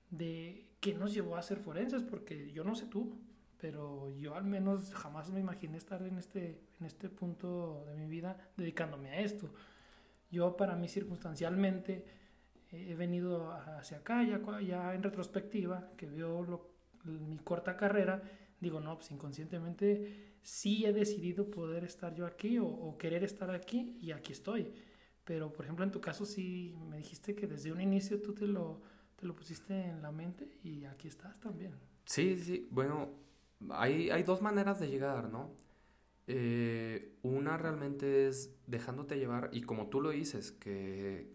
de 0.10 0.70
qué 0.80 0.94
nos 0.94 1.13
llevó 1.13 1.36
a 1.36 1.41
ser 1.41 1.60
forenses, 1.60 2.01
porque 2.01 2.50
yo 2.53 2.63
no 2.63 2.75
sé 2.75 2.86
tú, 2.86 3.20
pero 3.60 4.10
yo 4.18 4.36
al 4.36 4.46
menos 4.46 4.94
jamás 4.94 5.30
me 5.32 5.41
imaginé 5.41 5.77
estar 5.77 6.01
en 6.03 6.18
este, 6.18 6.62
en 6.80 6.86
este 6.86 7.10
punto 7.10 7.84
de 7.88 7.94
mi 7.94 8.08
vida 8.08 8.38
dedicándome 8.56 9.10
a 9.10 9.20
esto. 9.20 9.53
Yo 10.32 10.56
para 10.56 10.77
mí 10.77 10.88
circunstancialmente 10.88 12.06
he 12.72 12.96
venido 12.96 13.51
hacia 13.51 13.98
acá, 13.98 14.24
ya, 14.24 14.39
ya 14.62 14.96
en 14.96 15.03
retrospectiva, 15.03 15.91
que 15.98 16.06
veo 16.06 16.41
lo, 16.41 16.71
mi 17.05 17.38
corta 17.38 17.77
carrera, 17.77 18.22
digo, 18.60 18.79
no, 18.79 18.98
pues 18.98 19.12
inconscientemente 19.12 20.36
sí 20.41 20.86
he 20.86 20.93
decidido 20.93 21.50
poder 21.50 21.84
estar 21.84 22.13
yo 22.15 22.25
aquí 22.25 22.58
o, 22.60 22.96
querer 22.98 23.24
estar 23.24 23.50
aquí 23.51 23.98
y 24.01 24.12
aquí 24.12 24.31
estoy. 24.31 24.74
Pero, 25.24 25.53
por 25.53 25.65
ejemplo, 25.65 25.86
en 25.86 25.91
tu 25.91 26.01
caso 26.01 26.25
sí 26.25 26.75
me 26.89 26.98
dijiste 26.98 27.36
que 27.36 27.48
desde 27.48 27.72
un 27.72 27.79
inicio 27.79 28.22
tú 28.22 28.34
te 28.34 28.48
lo, 28.48 28.81
te 29.15 29.25
lo 29.25 29.36
pusiste 29.36 29.74
en 29.74 30.01
la 30.01 30.12
mente 30.12 30.58
y 30.63 30.86
aquí 30.86 31.08
estás 31.08 31.39
también. 31.39 31.74
Sí, 32.05 32.38
sí, 32.38 32.67
bueno, 32.72 33.10
hay, 33.70 34.10
hay 34.10 34.24
dos 34.24 34.41
maneras 34.41 34.79
de 34.79 34.89
llegar, 34.89 35.29
¿no? 35.29 35.51
Eh, 36.27 37.17
una 37.24 37.58
realmente 37.58 38.27
es 38.27 38.55
dejándote 38.67 39.17
llevar 39.17 39.50
y 39.51 39.62
como 39.62 39.88
tú 39.88 40.01
lo 40.01 40.12
dices, 40.12 40.51
que 40.51 41.34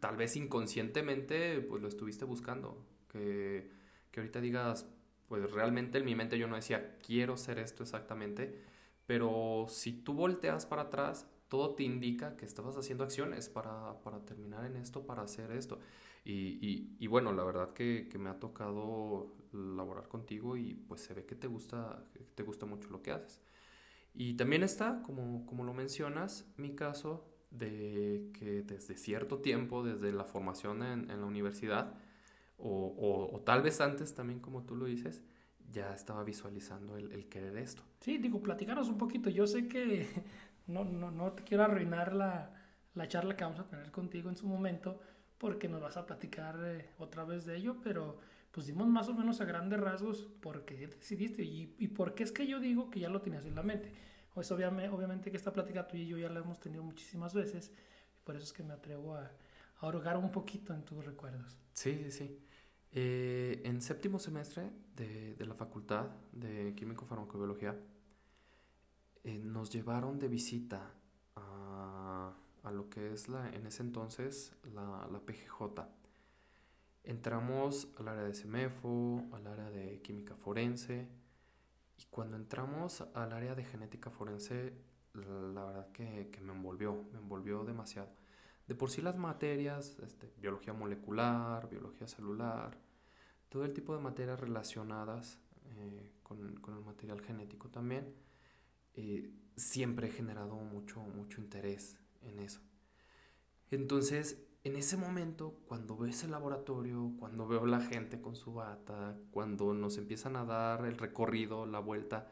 tal 0.00 0.16
vez 0.16 0.36
inconscientemente 0.36 1.60
pues 1.60 1.82
lo 1.82 1.88
estuviste 1.88 2.24
buscando, 2.24 2.82
que, 3.08 3.70
que 4.16 4.20
ahorita 4.20 4.40
digas, 4.40 4.88
pues 5.28 5.52
realmente 5.52 5.98
en 5.98 6.06
mi 6.06 6.14
mente 6.14 6.38
yo 6.38 6.48
no 6.48 6.56
decía, 6.56 6.96
quiero 7.06 7.36
ser 7.36 7.58
esto 7.58 7.82
exactamente, 7.82 8.62
pero 9.04 9.66
si 9.68 9.92
tú 9.92 10.14
volteas 10.14 10.64
para 10.64 10.82
atrás, 10.82 11.28
todo 11.48 11.74
te 11.74 11.82
indica 11.82 12.34
que 12.34 12.46
estabas 12.46 12.78
haciendo 12.78 13.04
acciones 13.04 13.50
para, 13.50 14.00
para 14.00 14.24
terminar 14.24 14.64
en 14.64 14.76
esto, 14.76 15.04
para 15.04 15.20
hacer 15.20 15.52
esto. 15.52 15.80
Y, 16.24 16.32
y, 16.66 16.96
y 16.98 17.06
bueno, 17.08 17.30
la 17.34 17.44
verdad 17.44 17.74
que, 17.74 18.08
que, 18.10 18.16
me 18.16 18.30
ha 18.30 18.40
tocado 18.40 19.36
laborar 19.52 20.08
contigo 20.08 20.56
y 20.56 20.72
pues 20.72 21.02
se 21.02 21.12
ve 21.12 21.26
que 21.26 21.34
te 21.34 21.46
gusta, 21.46 22.02
que 22.14 22.20
te 22.20 22.42
gusta 22.42 22.64
mucho 22.64 22.88
lo 22.88 23.02
que 23.02 23.10
haces. 23.10 23.42
Y 24.14 24.32
también 24.32 24.62
está, 24.62 25.02
como, 25.02 25.44
como 25.44 25.62
lo 25.62 25.74
mencionas, 25.74 26.50
mi 26.56 26.74
caso 26.74 27.28
de 27.50 28.30
que 28.32 28.62
desde 28.62 28.96
cierto 28.96 29.40
tiempo, 29.42 29.84
desde 29.84 30.10
la 30.10 30.24
formación 30.24 30.82
en, 30.82 31.10
en 31.10 31.20
la 31.20 31.26
universidad, 31.26 31.92
o, 32.58 32.68
o, 32.68 33.36
o, 33.36 33.40
tal 33.40 33.62
vez 33.62 33.80
antes 33.80 34.14
también, 34.14 34.40
como 34.40 34.62
tú 34.62 34.76
lo 34.76 34.86
dices, 34.86 35.22
ya 35.70 35.94
estaba 35.94 36.24
visualizando 36.24 36.96
el, 36.96 37.12
el 37.12 37.28
querer 37.28 37.56
esto. 37.58 37.82
Sí, 38.00 38.18
digo, 38.18 38.40
platicaros 38.42 38.88
un 38.88 38.98
poquito. 38.98 39.30
Yo 39.30 39.46
sé 39.46 39.68
que 39.68 40.06
no, 40.66 40.84
no, 40.84 41.10
no 41.10 41.32
te 41.32 41.44
quiero 41.44 41.64
arruinar 41.64 42.14
la, 42.14 42.54
la 42.94 43.08
charla 43.08 43.36
que 43.36 43.44
vamos 43.44 43.60
a 43.60 43.68
tener 43.68 43.90
contigo 43.90 44.30
en 44.30 44.36
su 44.36 44.46
momento, 44.46 45.00
porque 45.38 45.68
nos 45.68 45.80
vas 45.80 45.96
a 45.96 46.06
platicar 46.06 46.58
eh, 46.64 46.90
otra 46.98 47.24
vez 47.24 47.44
de 47.44 47.56
ello, 47.56 47.76
pero 47.82 48.18
pues 48.50 48.66
dimos 48.66 48.86
más 48.86 49.08
o 49.08 49.14
menos 49.14 49.40
a 49.42 49.44
grandes 49.44 49.78
rasgos 49.78 50.28
por 50.40 50.64
qué 50.64 50.86
decidiste 50.86 51.42
y, 51.42 51.74
y 51.78 51.88
por 51.88 52.14
qué 52.14 52.22
es 52.22 52.32
que 52.32 52.46
yo 52.46 52.58
digo 52.58 52.88
que 52.88 53.00
ya 53.00 53.10
lo 53.10 53.20
tenías 53.20 53.44
en 53.44 53.54
la 53.54 53.62
mente. 53.62 53.92
Pues 54.32 54.50
obviamente, 54.50 54.94
obviamente 54.94 55.30
que 55.30 55.36
esta 55.36 55.52
plática 55.52 55.86
tú 55.86 55.96
y 55.96 56.06
yo 56.06 56.16
ya 56.18 56.30
la 56.30 56.40
hemos 56.40 56.58
tenido 56.58 56.82
muchísimas 56.82 57.34
veces, 57.34 57.72
por 58.24 58.34
eso 58.34 58.44
es 58.44 58.52
que 58.52 58.62
me 58.62 58.72
atrevo 58.72 59.14
a, 59.14 59.30
a 59.86 59.96
hurgar 59.96 60.16
un 60.16 60.30
poquito 60.30 60.74
en 60.74 60.84
tus 60.84 61.04
recuerdos. 61.04 61.58
Sí, 61.72 61.98
sí, 62.04 62.10
sí. 62.10 62.40
Eh, 62.92 63.62
en 63.64 63.82
séptimo 63.82 64.18
semestre 64.18 64.70
de, 64.94 65.34
de, 65.34 65.46
la 65.46 65.54
Facultad 65.54 66.06
de 66.32 66.74
Químico 66.74 67.04
Farmacobiología 67.04 67.76
eh, 69.24 69.38
nos 69.38 69.70
llevaron 69.70 70.18
de 70.18 70.28
visita 70.28 70.94
a, 71.34 72.32
a, 72.62 72.70
lo 72.70 72.88
que 72.88 73.12
es 73.12 73.28
la, 73.28 73.50
en 73.50 73.66
ese 73.66 73.82
entonces 73.82 74.52
la, 74.72 75.08
la 75.10 75.20
PGJ. 75.20 75.82
Entramos 77.06 77.88
al 77.98 78.08
área 78.08 78.24
de 78.24 78.34
CEMEFO, 78.34 79.24
al 79.32 79.46
área 79.46 79.70
de 79.70 80.00
química 80.00 80.34
forense 80.34 81.08
Y 81.98 82.04
cuando 82.10 82.36
entramos 82.36 83.00
al 83.14 83.32
área 83.32 83.54
de 83.54 83.64
genética 83.64 84.10
forense, 84.10 84.72
la 85.14 85.64
verdad 85.64 85.92
que, 85.92 86.30
me 86.42 86.52
envolvió, 86.52 87.04
me 87.12 87.18
envolvió 87.18 87.64
demasiado. 87.64 88.08
De 88.66 88.74
por 88.74 88.90
sí 88.90 89.00
las 89.00 89.16
materias, 89.16 89.96
este, 90.02 90.32
biología 90.40 90.72
molecular, 90.72 91.68
biología 91.70 92.08
celular, 92.08 92.78
todo 93.48 93.64
el 93.64 93.72
tipo 93.72 93.94
de 93.94 94.02
materias 94.02 94.40
relacionadas 94.40 95.38
eh, 95.76 96.10
con, 96.22 96.40
el 96.40 96.84
material 96.84 97.20
genético 97.20 97.68
también, 97.68 98.12
eh, 98.94 99.30
siempre 99.56 100.08
he 100.08 100.10
generado 100.10 100.56
mucho, 100.56 101.00
mucho 101.00 101.40
interés 101.40 101.98
en 102.22 102.40
eso. 102.40 102.60
Entonces, 103.70 104.44
en 104.64 104.74
ese 104.74 104.96
momento, 104.96 105.60
cuando 105.66 105.96
veo 105.96 106.10
ese 106.10 106.26
laboratorio, 106.26 107.12
cuando 107.18 107.46
veo 107.46 107.66
la 107.66 107.80
gente 107.80 108.20
con 108.20 108.34
su 108.34 108.54
bata, 108.54 109.16
cuando 109.30 109.74
nos 109.74 109.96
empiezan 109.96 110.34
a 110.34 110.44
dar 110.44 110.84
el 110.86 110.98
recorrido, 110.98 111.66
la 111.66 111.78
vuelta, 111.78 112.28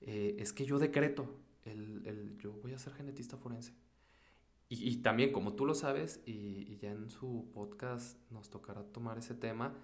eh, 0.00 0.36
es 0.38 0.52
que 0.52 0.64
yo 0.64 0.78
decreto, 0.78 1.36
el, 1.64 2.06
el, 2.06 2.38
yo 2.38 2.52
voy 2.52 2.72
a 2.72 2.78
ser 2.78 2.94
genetista 2.94 3.36
forense. 3.36 3.74
Y, 4.68 4.88
y 4.88 4.96
también, 4.98 5.32
como 5.32 5.54
tú 5.54 5.64
lo 5.64 5.74
sabes, 5.74 6.20
y, 6.26 6.66
y, 6.70 6.76
ya 6.76 6.90
en 6.90 7.10
su 7.10 7.50
podcast 7.54 8.18
nos 8.30 8.50
tocará 8.50 8.82
tomar 8.82 9.16
ese 9.16 9.34
tema, 9.34 9.74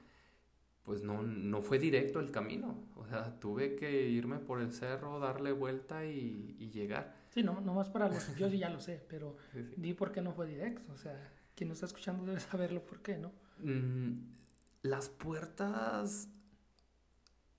pues 0.83 1.03
no, 1.03 1.23
no 1.23 1.63
fue 1.63 1.79
directo 1.79 2.21
el 2.21 2.31
camino. 2.31 2.85
O 2.97 3.07
sea, 3.07 3.41
tuve 3.41 3.77
que 3.77 4.09
irme 4.09 4.39
por 4.39 4.61
el 4.61 4.73
cerro, 4.73 5.19
darle 5.19 5.53
vuelta 5.53 6.05
y, 6.05 6.57
y 6.59 6.71
llegar. 6.71 7.17
Sí, 7.31 7.43
no, 7.43 7.61
no 7.63 7.75
más 7.75 7.89
para 7.89 8.09
los... 8.09 8.37
Yo 8.37 8.49
ya 8.49 8.69
lo 8.69 8.81
sé, 8.81 9.03
pero 9.09 9.37
di 9.77 9.95
por 9.95 10.13
qué 10.13 10.21
no 10.21 10.33
fue 10.33 10.47
directo. 10.47 10.93
O 10.93 10.99
sea, 10.99 11.19
quien 11.55 11.69
nos 11.69 11.77
está 11.77 11.87
escuchando 11.87 12.25
debe 12.27 12.39
saberlo 12.41 12.85
por 12.85 13.01
qué, 13.01 13.17
¿no? 13.17 13.33
Mm, 13.59 14.19
las 14.83 15.09
puertas... 15.09 16.29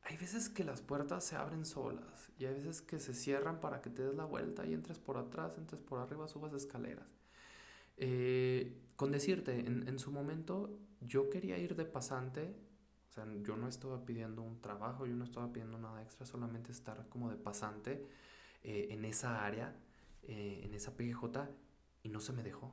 Hay 0.06 0.18
veces 0.18 0.50
que 0.50 0.64
las 0.64 0.82
puertas 0.82 1.24
se 1.24 1.36
abren 1.36 1.66
solas 1.66 2.32
y 2.38 2.46
hay 2.46 2.54
veces 2.54 2.82
que 2.82 3.00
se 3.00 3.14
cierran 3.14 3.60
para 3.60 3.82
que 3.82 3.90
te 3.90 4.04
des 4.04 4.16
la 4.16 4.26
vuelta 4.26 4.66
y 4.66 4.74
entres 4.74 5.00
por 5.00 5.18
atrás, 5.18 5.58
entres 5.58 5.82
por 5.82 6.00
arriba, 6.00 6.28
subas 6.28 6.54
escaleras. 6.54 7.08
Eh, 7.98 8.82
con 8.96 9.12
decirte, 9.12 9.60
en, 9.60 10.00
su 10.00 10.12
momento 10.12 10.80
yo 11.02 11.30
quería 11.30 11.58
ir 11.58 11.76
de 11.76 11.86
pasante, 11.86 12.56
o 13.10 13.14
sea, 13.14 13.26
yo 13.42 13.58
no 13.58 13.68
estaba 13.68 14.06
pidiendo 14.06 14.42
un 14.42 14.62
trabajo, 14.62 15.06
yo 15.06 15.16
no 15.16 15.24
estaba 15.24 15.52
pidiendo 15.52 15.78
nada 15.80 16.02
extra, 16.02 16.26
solamente 16.26 16.72
estar 16.72 17.08
como 17.10 17.30
de 17.30 17.38
pasante 17.38 18.08
eh, 18.64 18.88
en 18.92 19.06
esa 19.06 19.46
área, 19.46 19.76
eh, 20.24 20.62
en 20.64 20.74
esa 20.74 20.96
PGJ, 20.96 21.50
y 22.04 22.10
no 22.10 22.20
se 22.20 22.32
me 22.32 22.44
dejó 22.44 22.72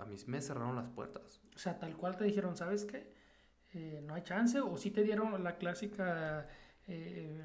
a 0.00 0.04
mí 0.04 0.16
me 0.26 0.40
cerraron 0.40 0.76
las 0.76 0.88
puertas. 0.88 1.40
O 1.54 1.58
sea, 1.58 1.78
tal 1.78 1.96
cual 1.96 2.16
te 2.16 2.24
dijeron, 2.24 2.56
¿sabes 2.56 2.84
qué? 2.84 3.12
Eh, 3.74 4.02
no 4.06 4.14
hay 4.14 4.22
chance, 4.22 4.60
o 4.60 4.76
sí 4.76 4.90
te 4.90 5.02
dieron 5.02 5.42
la 5.44 5.58
clásica, 5.58 6.48
eh, 6.86 7.42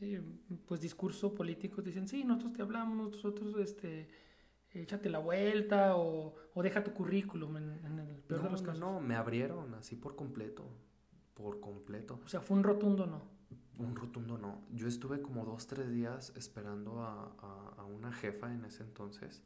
eh, 0.00 0.22
pues, 0.66 0.80
discurso 0.80 1.34
político, 1.34 1.82
dicen, 1.82 2.08
sí, 2.08 2.24
nosotros 2.24 2.52
te 2.54 2.62
hablamos, 2.62 3.12
nosotros, 3.12 3.54
este, 3.60 4.08
échate 4.72 5.08
la 5.08 5.20
vuelta, 5.20 5.96
o, 5.96 6.34
o 6.52 6.62
deja 6.62 6.82
tu 6.82 6.92
currículum 6.92 7.56
en, 7.58 7.98
el 7.98 8.22
peor 8.22 8.42
de 8.42 8.50
los 8.50 8.62
casos. 8.62 8.80
No, 8.80 9.00
me 9.00 9.14
abrieron 9.14 9.72
así 9.74 9.94
por 9.94 10.16
completo, 10.16 10.64
por 11.34 11.60
completo. 11.60 12.20
O 12.24 12.28
sea, 12.28 12.40
fue 12.40 12.56
un 12.56 12.64
rotundo 12.64 13.06
no. 13.06 13.22
Un 13.78 13.94
rotundo 13.94 14.38
no. 14.38 14.62
Yo 14.72 14.88
estuve 14.88 15.22
como 15.22 15.44
dos, 15.44 15.66
tres 15.68 15.92
días 15.92 16.32
esperando 16.34 17.02
a, 17.02 17.36
a, 17.38 17.74
a 17.82 17.84
una 17.84 18.10
jefa 18.10 18.52
en 18.52 18.64
ese 18.64 18.82
entonces 18.82 19.42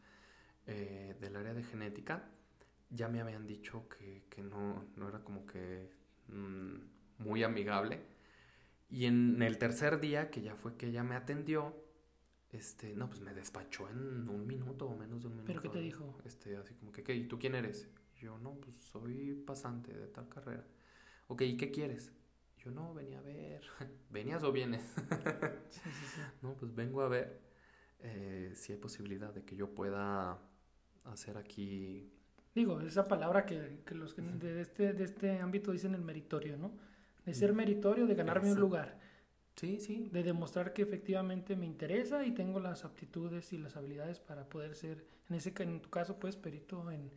del 0.67 1.35
área 1.35 1.53
de 1.53 1.65
genética, 1.65 2.31
ya 2.91 3.09
me 3.09 3.21
habían 3.21 3.47
dicho 3.47 3.89
que, 3.89 4.25
que 4.29 4.43
no, 4.43 4.85
no, 4.97 5.09
era 5.09 5.23
como 5.23 5.47
que 5.47 5.91
mm, 6.29 6.75
muy 7.19 7.43
amigable. 7.43 8.01
Y 8.89 9.07
en 9.07 9.41
el 9.43 9.59
tercer 9.59 10.01
día, 10.01 10.31
que 10.31 10.43
ya 10.43 10.57
fue 10.57 10.77
que 10.77 10.89
ella 10.89 11.05
me 11.05 11.15
atendió, 11.15 11.75
este, 12.51 12.97
no, 12.97 13.09
pues 13.09 13.21
me 13.21 13.33
despachó 13.33 13.89
en 13.89 14.29
un 14.29 14.47
minuto 14.47 14.87
o 14.87 14.97
menos 14.97 15.23
de 15.23 15.29
un 15.29 15.35
minuto. 15.35 15.47
¿Pero 15.47 15.63
qué 15.63 15.69
te 15.69 15.79
dijo? 15.79 16.19
Este, 16.25 16.57
así 16.57 16.75
como 16.75 16.91
que, 16.91 17.05
¿qué? 17.05 17.15
¿Y 17.15 17.29
tú 17.29 17.39
quién 17.39 17.55
eres? 17.55 17.89
Yo, 18.21 18.39
no, 18.39 18.55
pues 18.55 18.77
soy 18.77 19.35
pasante 19.47 19.93
de 19.93 20.09
tal 20.09 20.29
carrera. 20.29 20.67
Ok, 21.29 21.43
¿y 21.43 21.57
qué 21.57 21.71
quieres? 21.71 22.13
Yo, 22.59 22.73
no, 22.73 22.93
venía 22.93 23.21
a 23.21 23.23
ver. 23.23 23.63
¿Venías 24.11 24.43
o 24.43 24.51
vienes? 24.51 24.83
sí, 25.69 25.81
sí, 25.85 26.07
sí. 26.15 26.21
No, 26.43 26.57
pues 26.57 26.75
vengo 26.75 27.03
a 27.03 27.09
ver 27.09 27.41
eh, 28.01 28.53
si 28.55 28.73
hay 28.73 28.79
posibilidad 28.79 29.33
de 29.33 29.45
que 29.45 29.55
yo 29.55 29.73
pueda 29.75 30.39
hacer 31.05 31.39
aquí... 31.39 32.13
Digo, 32.55 32.81
esa 32.81 33.07
palabra 33.07 33.47
que, 33.47 33.83
que 33.87 33.95
los 33.95 34.17
de 34.17 34.61
este, 34.61 34.93
de 34.93 35.05
este 35.05 35.39
ámbito 35.39 35.71
dicen 35.71 35.95
el 35.95 36.03
meritorio, 36.03 36.57
¿no? 36.57 36.73
De 37.25 37.35
ser 37.35 37.53
meritorio, 37.53 38.07
de 38.07 38.15
ganarme 38.15 38.53
un 38.53 38.59
lugar. 38.59 38.99
Sí, 39.57 39.79
sí. 39.79 40.09
De 40.11 40.23
demostrar 40.23 40.73
que 40.73 40.83
efectivamente 40.83 41.55
me 41.55 41.67
interesa 41.67 42.25
y 42.25 42.33
tengo 42.33 42.61
las 42.61 42.85
aptitudes 42.85 43.53
y 43.53 43.59
las 43.59 43.77
habilidades 43.77 44.19
para 44.19 44.49
poder 44.49 44.75
ser, 44.75 45.07
en, 45.29 45.37
ese, 45.37 45.53
en 45.59 45.81
tu 45.81 45.91
caso, 45.91 46.19
pues, 46.19 46.37
perito 46.37 46.91
en, 46.91 47.13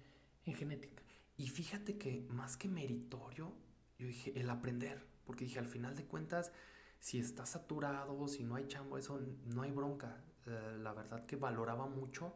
en 0.45 0.53
genética. 0.53 1.01
Y 1.37 1.47
fíjate 1.47 1.97
que 1.97 2.25
más 2.29 2.57
que 2.57 2.67
meritorio, 2.67 3.53
yo 3.97 4.07
dije, 4.07 4.39
el 4.39 4.49
aprender, 4.49 5.05
porque 5.25 5.45
dije, 5.45 5.59
al 5.59 5.67
final 5.67 5.95
de 5.95 6.05
cuentas, 6.05 6.51
si 6.99 7.17
está 7.17 7.45
saturado, 7.45 8.27
si 8.27 8.43
no 8.43 8.55
hay 8.55 8.67
chambo, 8.67 8.97
eso 8.97 9.19
no 9.45 9.61
hay 9.63 9.71
bronca. 9.71 10.23
Eh, 10.45 10.77
la 10.79 10.93
verdad 10.93 11.25
que 11.25 11.37
valoraba 11.37 11.87
mucho 11.87 12.35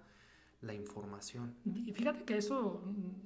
la 0.61 0.73
información. 0.73 1.55
Y 1.65 1.91
fíjate 1.91 2.23
que 2.23 2.37
eso, 2.37 2.83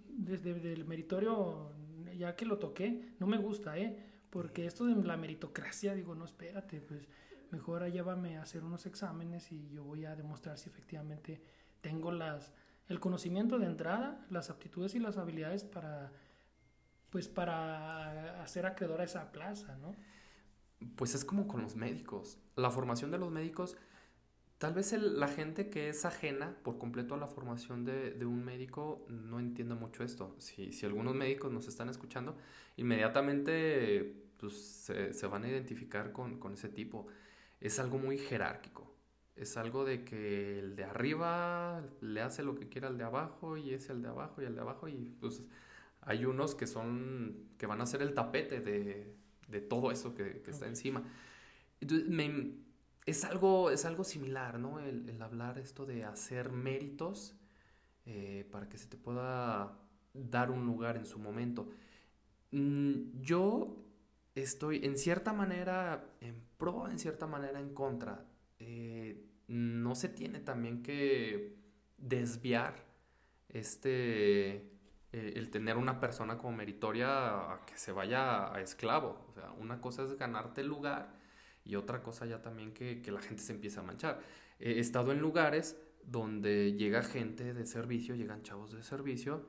desde 0.09 0.73
el 0.73 0.85
meritorio, 0.85 1.71
ya 2.17 2.35
que 2.35 2.45
lo 2.45 2.57
toqué, 2.59 3.15
no 3.19 3.27
me 3.27 3.37
gusta, 3.37 3.77
¿eh? 3.77 3.97
Porque 4.29 4.65
esto 4.65 4.85
de 4.85 4.95
la 4.95 5.17
meritocracia, 5.17 5.93
digo, 5.93 6.15
no, 6.15 6.25
espérate, 6.25 6.81
pues 6.81 7.07
mejor 7.51 7.85
llévame 7.91 8.37
a 8.37 8.43
hacer 8.43 8.63
unos 8.63 8.85
exámenes 8.85 9.51
y 9.51 9.69
yo 9.69 9.83
voy 9.83 10.05
a 10.05 10.15
demostrar 10.15 10.57
si 10.57 10.69
efectivamente 10.69 11.41
tengo 11.81 12.11
las, 12.11 12.53
el 12.87 12.99
conocimiento 12.99 13.59
de 13.59 13.65
entrada, 13.65 14.25
las 14.29 14.49
aptitudes 14.49 14.95
y 14.95 14.99
las 14.99 15.17
habilidades 15.17 15.63
para, 15.63 16.13
pues 17.09 17.27
para 17.27 18.41
hacer 18.41 18.65
acreedor 18.65 19.01
a 19.01 19.03
esa 19.03 19.31
plaza, 19.31 19.77
¿no? 19.77 19.95
Pues 20.95 21.13
es 21.13 21.25
como 21.25 21.47
con 21.47 21.61
los 21.61 21.75
médicos. 21.75 22.39
La 22.55 22.71
formación 22.71 23.11
de 23.11 23.17
los 23.17 23.31
médicos 23.31 23.77
Tal 24.61 24.75
vez 24.75 24.93
la 24.93 25.27
gente 25.27 25.71
que 25.71 25.89
es 25.89 26.05
ajena 26.05 26.55
por 26.61 26.77
completo 26.77 27.15
a 27.15 27.17
la 27.17 27.25
formación 27.25 27.83
de, 27.83 28.23
un 28.27 28.45
médico 28.45 29.03
no 29.09 29.39
entienda 29.39 29.73
mucho 29.73 30.03
esto. 30.03 30.35
Si, 30.37 30.71
si, 30.71 30.85
algunos 30.85 31.15
médicos 31.15 31.51
nos 31.51 31.67
están 31.67 31.89
escuchando, 31.89 32.37
inmediatamente 32.77 34.29
pues, 34.37 34.53
se, 34.53 35.25
van 35.25 35.45
a 35.45 35.49
identificar 35.49 36.11
con, 36.11 36.39
ese 36.53 36.69
tipo. 36.69 37.07
Es 37.59 37.79
algo 37.79 37.97
muy 37.97 38.19
jerárquico. 38.19 38.95
Es 39.35 39.57
algo 39.57 39.83
de 39.83 40.03
que 40.05 40.59
el 40.59 40.75
de 40.75 40.83
arriba 40.83 41.83
le 42.01 42.21
hace 42.21 42.43
lo 42.43 42.53
que 42.53 42.69
quiera 42.69 42.87
al 42.87 42.99
de 42.99 43.03
abajo 43.05 43.57
y 43.57 43.73
ese 43.73 43.93
al 43.93 44.03
de 44.03 44.09
abajo 44.09 44.43
y 44.43 44.45
al 44.45 44.53
de 44.53 44.61
abajo 44.61 44.87
y 44.87 45.15
pues 45.19 45.41
hay 46.01 46.25
unos 46.25 46.53
que 46.53 46.67
son 46.67 47.47
que 47.57 47.65
van 47.65 47.81
a 47.81 47.87
ser 47.87 48.03
el 48.03 48.13
tapete 48.13 48.59
de, 48.59 49.59
todo 49.61 49.89
eso 49.89 50.13
que, 50.13 50.43
que 50.43 50.51
está 50.51 50.67
encima. 50.67 51.03
Entonces 51.79 52.07
me, 52.07 52.61
es 53.05 53.23
algo, 53.25 53.71
es 53.71 53.85
algo 53.85 54.03
similar, 54.03 54.59
¿no? 54.59 54.79
El, 54.79 55.21
hablar 55.21 55.57
esto 55.57 55.85
de 55.85 56.03
hacer 56.03 56.51
méritos 56.51 57.35
eh, 58.05 58.47
para 58.51 58.69
que 58.69 58.77
se 58.77 58.87
te 58.87 58.97
pueda 58.97 59.77
dar 60.13 60.51
un 60.51 60.65
lugar 60.65 60.97
en 60.97 61.05
su 61.05 61.19
momento. 61.19 61.69
Mm, 62.51 63.21
yo 63.21 63.77
estoy 64.35 64.85
en 64.85 64.97
cierta 64.97 65.33
manera 65.33 66.05
en 66.21 66.41
pro, 66.57 66.89
en 66.89 66.99
cierta 66.99 67.27
manera 67.27 67.59
en 67.59 67.73
contra. 67.73 68.25
Eh, 68.59 69.25
no 69.47 69.95
se 69.95 70.09
tiene 70.09 70.39
también 70.39 70.83
que 70.83 71.57
desviar 71.97 72.75
este 73.49 74.71
eh, 75.13 75.33
el 75.35 75.49
tener 75.49 75.75
una 75.77 75.99
persona 75.99 76.37
como 76.37 76.55
meritoria 76.55 77.53
a 77.53 77.65
que 77.65 77.77
se 77.77 77.91
vaya 77.91 78.53
a 78.53 78.61
esclavo. 78.61 79.25
O 79.29 79.33
sea, 79.33 79.51
una 79.59 79.81
cosa 79.81 80.03
es 80.03 80.17
ganarte 80.17 80.61
el 80.61 80.67
lugar 80.67 81.20
y 81.63 81.75
otra 81.75 82.01
cosa 82.01 82.25
ya 82.25 82.41
también 82.41 82.73
que, 82.73 83.01
que 83.01 83.11
la 83.11 83.21
gente 83.21 83.41
se 83.43 83.53
empieza 83.53 83.81
a 83.81 83.83
manchar. 83.83 84.19
He 84.59 84.79
estado 84.79 85.11
en 85.11 85.19
lugares 85.19 85.77
donde 86.05 86.73
llega 86.73 87.03
gente 87.03 87.53
de 87.53 87.65
servicio, 87.65 88.15
llegan 88.15 88.43
chavos 88.43 88.71
de 88.71 88.83
servicio 88.83 89.45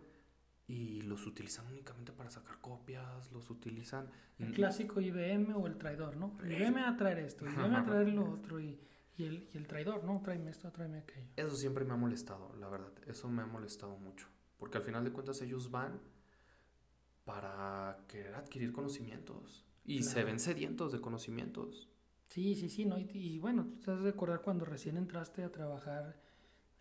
y 0.66 1.03
los 1.03 1.27
utilizan 1.27 1.66
únicamente 1.66 2.12
para 2.12 2.31
sacar 2.31 2.59
copias, 2.61 3.31
los 3.33 3.51
utilizan... 3.51 4.11
El 4.38 4.53
clásico 4.53 5.01
IBM 5.01 5.55
o 5.55 5.66
el 5.66 5.77
traidor, 5.77 6.16
¿no? 6.16 6.37
IBM 6.42 6.79
a 6.81 6.96
traer 6.96 7.18
esto, 7.18 7.44
IBM 7.44 7.77
a 7.77 7.85
traer 7.85 8.09
lo 8.09 8.31
otro 8.33 8.61
y, 8.61 8.79
y, 9.16 9.25
el, 9.25 9.48
y 9.53 9.57
el 9.57 9.66
traidor, 9.66 10.05
¿no? 10.05 10.20
Tráeme 10.22 10.51
esto, 10.51 10.70
tráeme 10.72 10.98
aquello. 10.98 11.29
Eso 11.37 11.57
siempre 11.57 11.85
me 11.85 11.92
ha 11.92 11.96
molestado, 11.96 12.55
la 12.59 12.68
verdad. 12.68 12.92
Eso 13.07 13.29
me 13.29 13.42
ha 13.42 13.46
molestado 13.46 13.96
mucho. 13.96 14.29
Porque 14.57 14.79
al 14.79 14.85
final 14.85 15.05
de 15.05 15.12
cuentas 15.12 15.42
ellos 15.42 15.70
van 15.70 16.01
para 17.25 17.98
querer 18.09 18.35
adquirir 18.35 18.72
conocimientos 18.72 19.64
y 19.85 20.03
se 20.03 20.25
ven 20.25 20.38
sedientos 20.38 20.92
de 20.92 21.01
conocimientos. 21.01 21.88
Sí, 22.33 22.55
sí, 22.55 22.71
sí, 22.71 22.87
¿no? 22.87 22.97
Y, 22.99 23.38
bueno, 23.40 23.66
tú 23.66 23.75
estás 23.81 24.03
de 24.03 24.09
acordar 24.09 24.40
cuando 24.40 24.64
recién 24.64 24.97
entraste 24.97 25.45
a 25.45 25.53
trabajar 25.53 26.16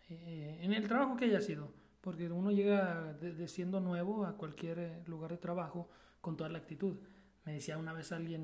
eh, 0.07 0.59
en 0.61 0.71
el 0.71 0.87
trabajo 0.87 1.17
que 1.17 1.25
haya 1.25 1.41
sido, 1.41 1.73
porque 1.99 2.29
uno 2.29 2.51
llega 2.53 3.11
de, 3.15 3.49
siendo 3.49 3.81
nuevo 3.81 4.25
a 4.25 4.37
cualquier 4.37 4.79
eh, 4.79 5.03
lugar 5.07 5.31
de 5.31 5.37
trabajo 5.37 5.89
con 6.21 6.37
toda 6.37 6.49
la 6.49 6.59
actitud. 6.59 6.95
Me 7.43 7.55
decía 7.55 7.77
una 7.77 7.91
vez 7.91 8.13
alguien 8.13 8.43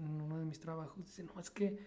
en 0.00 0.18
uno 0.18 0.38
de 0.38 0.46
mis 0.46 0.58
trabajos, 0.58 0.96
dice, 0.96 1.24
no, 1.24 1.38
es 1.38 1.50
que 1.50 1.78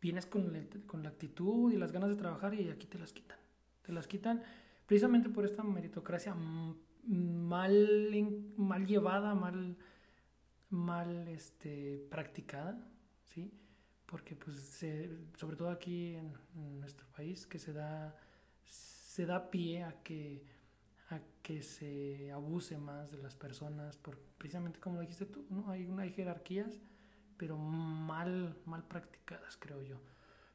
vienes 0.00 0.24
con, 0.24 0.50
con 0.86 1.02
la 1.02 1.10
actitud 1.10 1.70
y 1.70 1.76
las 1.76 1.92
ganas 1.92 2.08
de 2.08 2.16
trabajar 2.16 2.54
y 2.54 2.70
aquí 2.70 2.86
te 2.86 2.98
las 2.98 3.12
quitan. 3.12 3.36
Te 3.82 3.92
las 3.92 4.06
quitan 4.08 4.42
precisamente 4.86 5.28
por 5.28 5.44
esta 5.44 5.62
meritocracia 5.62 6.34
mal, 6.34 8.10
mal 8.56 8.86
llevada, 8.86 9.34
mal, 9.34 9.76
mal 10.70 11.28
este, 11.28 12.06
practicada, 12.08 12.82
¿sí? 13.24 13.52
Porque 14.14 14.36
pues 14.36 14.80
sobre 15.36 15.56
todo 15.56 15.70
aquí 15.70 16.14
en, 16.14 16.78
nuestro 16.78 17.04
país 17.16 17.48
que 17.48 17.58
se 17.58 17.72
da, 17.72 18.16
se 18.64 19.26
da 19.26 19.50
pie 19.50 19.82
a 19.82 20.04
que, 20.04 20.40
a 21.10 21.18
que 21.42 21.62
se 21.62 22.30
abuse 22.30 22.78
más 22.78 23.10
de 23.10 23.18
las 23.18 23.34
personas, 23.34 23.96
por, 23.96 24.16
precisamente 24.38 24.78
como 24.78 25.00
dijiste 25.00 25.26
tú, 25.26 25.44
¿no? 25.50 25.68
Hay, 25.68 25.92
hay 25.98 26.12
jerarquías, 26.12 26.80
pero 27.36 27.56
mal, 27.56 28.56
mal 28.66 28.84
practicadas, 28.84 29.56
creo 29.56 29.82
yo. 29.82 30.00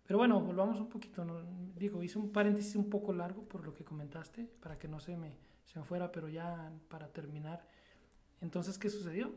Pero 0.05 0.19
bueno, 0.19 0.39
volvamos 0.39 0.79
un 0.79 0.87
poquito, 0.87 1.25
¿no? 1.25 1.41
digo, 1.75 2.01
hice 2.01 2.17
un 2.17 2.31
paréntesis 2.31 2.77
un 2.77 2.89
poco 2.89 3.11
largo 3.11 3.43
por 3.43 3.65
lo 3.65 3.73
que 3.73 3.83
comentaste, 3.83 4.45
para 4.61 4.79
que 4.79 4.87
no 4.87 5.01
se 5.01 5.17
me, 5.17 5.35
se 5.65 5.77
me 5.77 5.83
fuera, 5.83 6.13
pero 6.13 6.29
ya 6.29 6.71
para 6.87 7.09
terminar, 7.09 7.67
entonces, 8.39 8.79
¿qué 8.79 8.89
sucedió? 8.89 9.33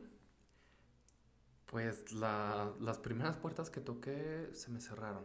Pues 1.72 2.12
las 2.12 2.98
primeras 2.98 3.38
puertas 3.38 3.70
que 3.70 3.80
toqué 3.80 4.50
se 4.52 4.70
me 4.70 4.78
cerraron, 4.78 5.24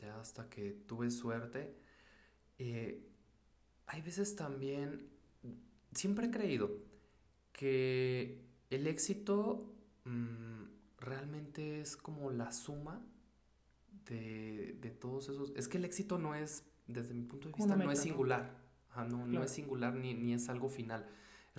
ya 0.00 0.20
hasta 0.20 0.48
que 0.48 0.70
tuve 0.70 1.10
suerte. 1.10 1.74
Eh, 2.58 3.04
hay 3.88 4.00
veces 4.00 4.36
también, 4.36 5.08
siempre 5.90 6.28
he 6.28 6.30
creído 6.30 6.70
que 7.52 8.40
el 8.70 8.86
éxito 8.86 9.74
mm, 10.04 10.62
realmente 11.00 11.80
es 11.80 11.96
como 11.96 12.30
la 12.30 12.52
suma 12.52 13.04
de, 14.06 14.96
todos 15.00 15.28
esos... 15.28 15.52
Es 15.56 15.66
que 15.66 15.78
el 15.78 15.84
éxito 15.84 16.18
no 16.18 16.36
es, 16.36 16.70
desde 16.86 17.14
mi 17.14 17.24
punto 17.24 17.48
de 17.48 17.54
vista, 17.56 17.74
no 17.74 17.90
es 17.90 18.00
singular. 18.00 18.62
¿no? 19.08 19.26
no, 19.26 19.42
es 19.42 19.50
singular 19.50 19.92
ni, 19.92 20.14
ni, 20.14 20.34
es 20.34 20.48
algo 20.48 20.68
final. 20.68 21.04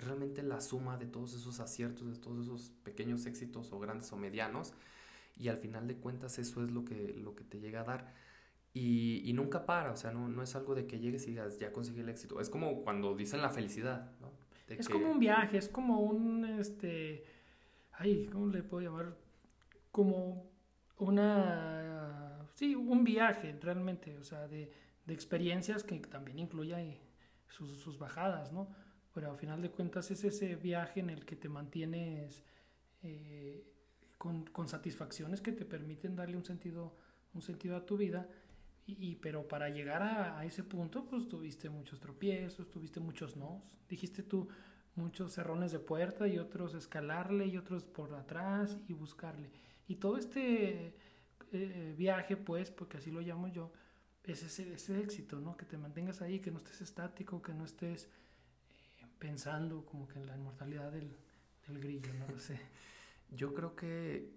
Es 0.00 0.06
realmente 0.06 0.42
la 0.42 0.60
suma 0.60 0.96
de 0.96 1.06
todos 1.06 1.34
esos 1.34 1.60
aciertos, 1.60 2.10
de 2.10 2.18
todos 2.18 2.44
esos 2.44 2.70
pequeños 2.82 3.26
éxitos 3.26 3.72
o 3.72 3.78
grandes 3.78 4.10
o 4.12 4.16
medianos. 4.16 4.72
Y 5.36 5.48
al 5.48 5.58
final 5.58 5.86
de 5.86 5.96
cuentas 5.96 6.38
eso 6.38 6.64
es 6.64 6.70
lo 6.70 6.84
que, 6.84 7.14
lo 7.14 7.34
que 7.34 7.44
te 7.44 7.60
llega 7.60 7.82
a 7.82 7.84
dar. 7.84 8.14
Y, 8.72 9.22
y 9.24 9.32
nunca 9.32 9.66
para, 9.66 9.92
o 9.92 9.96
sea, 9.96 10.12
no, 10.12 10.28
no, 10.28 10.42
es 10.42 10.54
algo 10.54 10.74
de 10.74 10.86
que 10.86 11.00
llegues 11.00 11.26
y 11.26 11.30
digas, 11.30 11.58
ya 11.58 11.72
conseguí 11.72 12.00
el 12.00 12.08
éxito. 12.08 12.40
Es 12.40 12.48
como 12.48 12.82
cuando 12.82 13.14
dicen 13.14 13.42
la 13.42 13.50
felicidad, 13.50 14.12
¿no? 14.20 14.30
es 14.68 14.88
como 14.88 15.10
un 15.10 15.18
viaje, 15.18 15.58
es 15.58 15.68
como 15.68 15.98
un, 16.00 16.44
este, 16.44 17.24
ay, 17.92 18.28
¿cómo 18.32 18.46
le 18.46 18.62
puedo 18.62 18.84
llamar? 18.84 19.16
Como 19.90 20.48
una 20.98 21.90
sí, 22.60 22.74
un 22.74 23.04
viaje 23.04 23.56
realmente, 23.60 24.18
o 24.18 24.22
sea, 24.22 24.46
de, 24.46 24.70
de 25.06 25.14
experiencias 25.14 25.82
que 25.82 25.98
también 25.98 26.38
incluye 26.38 27.00
sus, 27.48 27.78
sus, 27.78 27.98
bajadas, 27.98 28.52
¿no? 28.52 28.68
Pero 29.20 29.32
al 29.32 29.38
final 29.38 29.60
de 29.60 29.70
cuentas 29.70 30.10
es 30.10 30.24
ese 30.24 30.56
viaje 30.56 31.00
en 31.00 31.10
el 31.10 31.26
que 31.26 31.36
te 31.36 31.50
mantienes 31.50 32.42
eh, 33.02 33.70
con, 34.16 34.46
con, 34.46 34.66
satisfacciones 34.66 35.42
que 35.42 35.52
te 35.52 35.66
permiten 35.66 36.16
darle 36.16 36.38
un 36.38 36.44
sentido, 36.46 36.96
un 37.34 37.42
sentido 37.42 37.76
a 37.76 37.84
tu 37.84 37.98
vida. 37.98 38.30
Y, 38.86 39.16
pero 39.16 39.46
para 39.46 39.68
llegar 39.68 40.00
a, 40.02 40.38
a, 40.38 40.46
ese 40.46 40.64
punto, 40.64 41.04
pues 41.04 41.28
tuviste 41.28 41.68
muchos 41.68 42.00
tropiezos, 42.00 42.70
tuviste 42.70 42.98
muchos 42.98 43.36
nos. 43.36 43.60
Dijiste 43.90 44.22
tú 44.22 44.48
muchos 44.94 45.34
cerrones 45.34 45.70
de 45.70 45.80
puerta 45.80 46.26
y 46.26 46.38
otros 46.38 46.72
escalarle 46.72 47.44
y 47.44 47.58
otros 47.58 47.84
por 47.84 48.14
atrás 48.14 48.78
y 48.88 48.94
buscarle. 48.94 49.50
Y 49.86 49.96
todo 49.96 50.16
este 50.16 50.94
eh, 51.52 51.94
viaje, 51.94 52.38
pues, 52.38 52.70
porque 52.70 52.96
así 52.96 53.10
lo 53.10 53.20
llamo 53.20 53.48
yo, 53.48 53.70
es 54.24 54.42
ese, 54.42 54.72
ese, 54.72 54.98
éxito, 54.98 55.40
¿no? 55.40 55.58
Que 55.58 55.66
te 55.66 55.76
mantengas 55.76 56.22
ahí, 56.22 56.40
que 56.40 56.50
no 56.50 56.56
estés 56.56 56.80
estático, 56.80 57.42
que 57.42 57.52
no 57.52 57.66
estés 57.66 58.08
pensando 59.20 59.84
como 59.84 60.08
que 60.08 60.18
en 60.18 60.26
la 60.26 60.34
inmortalidad 60.34 60.90
del, 60.90 61.16
del 61.68 61.78
grillo, 61.78 62.12
no 62.14 62.26
lo 62.26 62.40
sé. 62.40 62.58
Yo 63.30 63.54
creo 63.54 63.76
que 63.76 64.32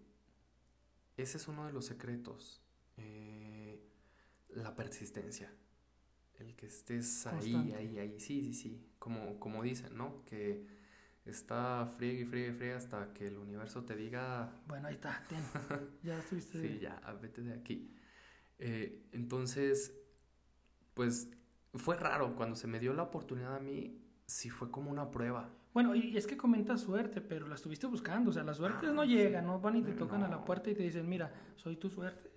ese 1.17 1.38
es 1.38 1.48
uno 1.48 1.65
de 1.65 1.74
los 1.74 1.86
secretos, 1.86 2.62
eh, 2.98 3.82
la 4.50 4.76
persistencia. 4.76 5.52
El 6.38 6.56
que 6.56 6.65
estés 6.65 7.26
ahí, 7.28 7.74
ahí, 7.74 7.98
ahí, 8.00 8.19
sí, 8.19 8.43
sí, 8.43 8.54
sí, 8.54 8.86
como, 9.00 9.39
como 9.39 9.63
dicen, 9.63 9.96
¿no? 9.96 10.26
Que 10.26 10.65
está 11.26 11.86
friegue 11.98 12.22
y 12.22 12.26
friegue 12.26 12.50
y 12.50 12.54
friegue 12.54 12.74
hasta 12.74 13.13
que 13.13 13.28
el 13.28 13.38
universo 13.38 13.86
te 13.86 13.96
diga... 13.96 14.52
Bueno, 14.67 14.88
ahí 14.89 14.96
está, 14.96 15.24
ya 16.04 16.17
estuviste. 16.19 16.60
sí, 16.60 16.80
ya, 16.80 17.00
vete 17.22 17.43
de 17.43 17.54
aquí. 17.54 17.96
Eh, 18.60 19.08
entonces, 19.12 19.93
pues 20.93 21.30
fue 21.76 21.96
raro, 21.96 22.36
cuando 22.36 22.56
se 22.56 22.67
me 22.67 22.80
dio 22.80 22.93
la 22.93 23.04
oportunidad 23.04 23.56
a 23.56 23.60
mí, 23.60 24.04
sí 24.25 24.49
fue 24.49 24.71
como 24.71 24.91
una 24.91 25.12
prueba. 25.12 25.49
Bueno, 25.73 25.95
y 25.95 26.15
es 26.15 26.27
que 26.27 26.38
comentas 26.38 26.81
suerte, 26.81 27.19
pero 27.19 27.47
la 27.47 27.55
estuviste 27.55 27.88
buscando, 27.88 28.29
o 28.29 28.33
sea, 28.33 28.43
las 28.43 28.57
suertes 28.57 28.93
no 28.93 29.03
llegan, 29.03 29.47
no 29.47 29.59
van 29.59 29.77
y 29.77 29.83
te 29.83 29.93
tocan 29.93 30.23
a 30.23 30.27
la 30.27 30.45
puerta 30.45 30.69
y 30.69 30.75
te 30.75 30.83
dicen, 30.83 31.09
mira, 31.09 31.33
soy 31.55 31.77
tu 31.77 31.89
suerte 31.89 32.31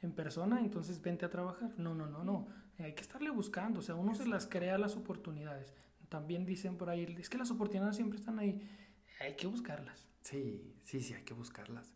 en 0.00 0.12
persona, 0.12 0.60
entonces 0.60 1.02
vente 1.02 1.26
a 1.26 1.30
trabajar. 1.30 1.72
No, 1.76 1.94
no, 1.94 2.06
no, 2.06 2.22
no, 2.22 2.48
hay 2.78 2.94
que 2.94 3.02
estarle 3.02 3.30
buscando, 3.30 3.80
o 3.80 3.82
sea, 3.82 3.96
uno 3.96 4.14
se 4.14 4.26
las 4.26 4.46
crea 4.46 4.78
las 4.78 4.96
oportunidades 4.96 5.74
también 6.08 6.44
dicen 6.44 6.76
por 6.76 6.90
ahí, 6.90 7.16
es 7.18 7.28
que 7.28 7.38
las 7.38 7.50
oportunidades 7.50 7.96
siempre 7.96 8.18
están 8.18 8.38
ahí, 8.38 8.60
hay 9.20 9.36
que 9.36 9.46
buscarlas. 9.46 10.08
Sí, 10.22 10.74
sí, 10.82 11.00
sí, 11.00 11.14
hay 11.14 11.22
que 11.22 11.34
buscarlas. 11.34 11.94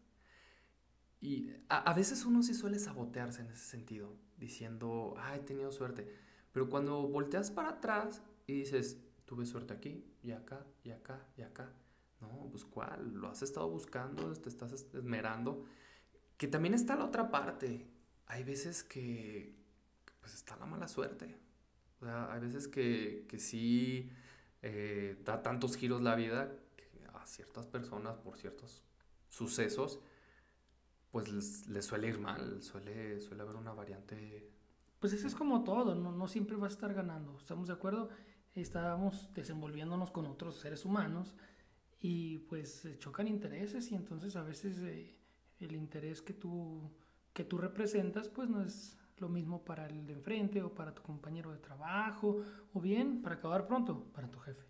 Y 1.20 1.52
a, 1.68 1.92
veces 1.94 2.24
uno 2.24 2.42
sí 2.42 2.52
suele 2.52 2.78
sabotearse 2.78 3.42
en 3.42 3.50
ese 3.50 3.64
sentido, 3.64 4.16
diciendo, 4.38 5.14
ah, 5.18 5.36
he 5.36 5.40
tenido 5.40 5.70
suerte. 5.70 6.12
Pero 6.50 6.68
cuando 6.68 7.06
volteas 7.08 7.50
para 7.50 7.70
atrás 7.70 8.22
y 8.46 8.54
dices, 8.54 8.98
tuve 9.32 9.46
suerte 9.46 9.72
aquí, 9.72 10.04
y 10.22 10.32
acá, 10.32 10.62
y 10.84 10.90
acá, 10.90 11.26
y 11.38 11.40
acá. 11.40 11.72
No, 12.20 12.48
pues 12.50 12.66
cuál, 12.66 13.14
lo 13.14 13.28
has 13.28 13.40
estado 13.40 13.66
buscando, 13.70 14.30
te 14.34 14.50
estás 14.50 14.72
esmerando. 14.92 15.64
Que 16.36 16.48
también 16.48 16.74
está 16.74 16.96
la 16.96 17.06
otra 17.06 17.30
parte. 17.30 17.88
Hay 18.26 18.44
veces 18.44 18.84
que 18.84 19.54
pues 20.20 20.34
está 20.34 20.54
la 20.56 20.66
mala 20.66 20.86
suerte. 20.86 21.34
Hay 22.02 22.40
veces 22.40 22.68
que, 22.68 23.24
que 23.26 23.38
sí 23.38 24.10
eh, 24.60 25.16
da 25.24 25.42
tantos 25.42 25.78
giros 25.78 26.02
la 26.02 26.14
vida 26.14 26.54
que 26.76 26.90
a 27.14 27.24
ciertas 27.24 27.66
personas 27.66 28.18
por 28.18 28.36
ciertos 28.36 28.82
sucesos, 29.30 30.00
pues 31.10 31.32
les, 31.68 31.86
suele 31.86 32.08
ir 32.08 32.18
mal, 32.18 32.62
suele, 32.62 33.18
suele 33.18 33.44
haber 33.44 33.56
una 33.56 33.72
variante. 33.72 34.50
Pues 35.00 35.14
eso 35.14 35.26
es 35.26 35.34
como 35.34 35.64
todo, 35.64 35.94
no, 35.94 36.12
no 36.12 36.28
siempre 36.28 36.54
vas 36.56 36.72
a 36.72 36.74
estar 36.74 36.92
ganando, 36.92 37.38
¿estamos 37.38 37.68
de 37.68 37.72
acuerdo? 37.72 38.10
Estábamos 38.54 39.32
desenvolviéndonos 39.34 40.10
con 40.10 40.26
otros 40.26 40.56
seres 40.56 40.84
humanos 40.84 41.34
y 42.00 42.38
pues 42.38 42.86
chocan 42.98 43.28
intereses 43.28 43.90
y 43.92 43.94
entonces 43.94 44.36
a 44.36 44.42
veces 44.42 44.78
eh, 44.82 45.16
el 45.60 45.74
interés 45.74 46.20
que 46.20 46.34
tú, 46.34 46.90
que 47.32 47.44
tú 47.44 47.58
representas 47.58 48.28
pues 48.28 48.48
no 48.48 48.62
es 48.62 48.98
lo 49.18 49.28
mismo 49.28 49.64
para 49.64 49.86
el 49.86 50.04
de 50.06 50.14
enfrente 50.14 50.62
o 50.62 50.74
para 50.74 50.92
tu 50.92 51.02
compañero 51.02 51.52
de 51.52 51.58
trabajo 51.58 52.42
o 52.74 52.80
bien, 52.80 53.22
para 53.22 53.36
acabar 53.36 53.66
pronto, 53.66 54.04
para 54.12 54.28
tu 54.30 54.38
jefe. 54.40 54.66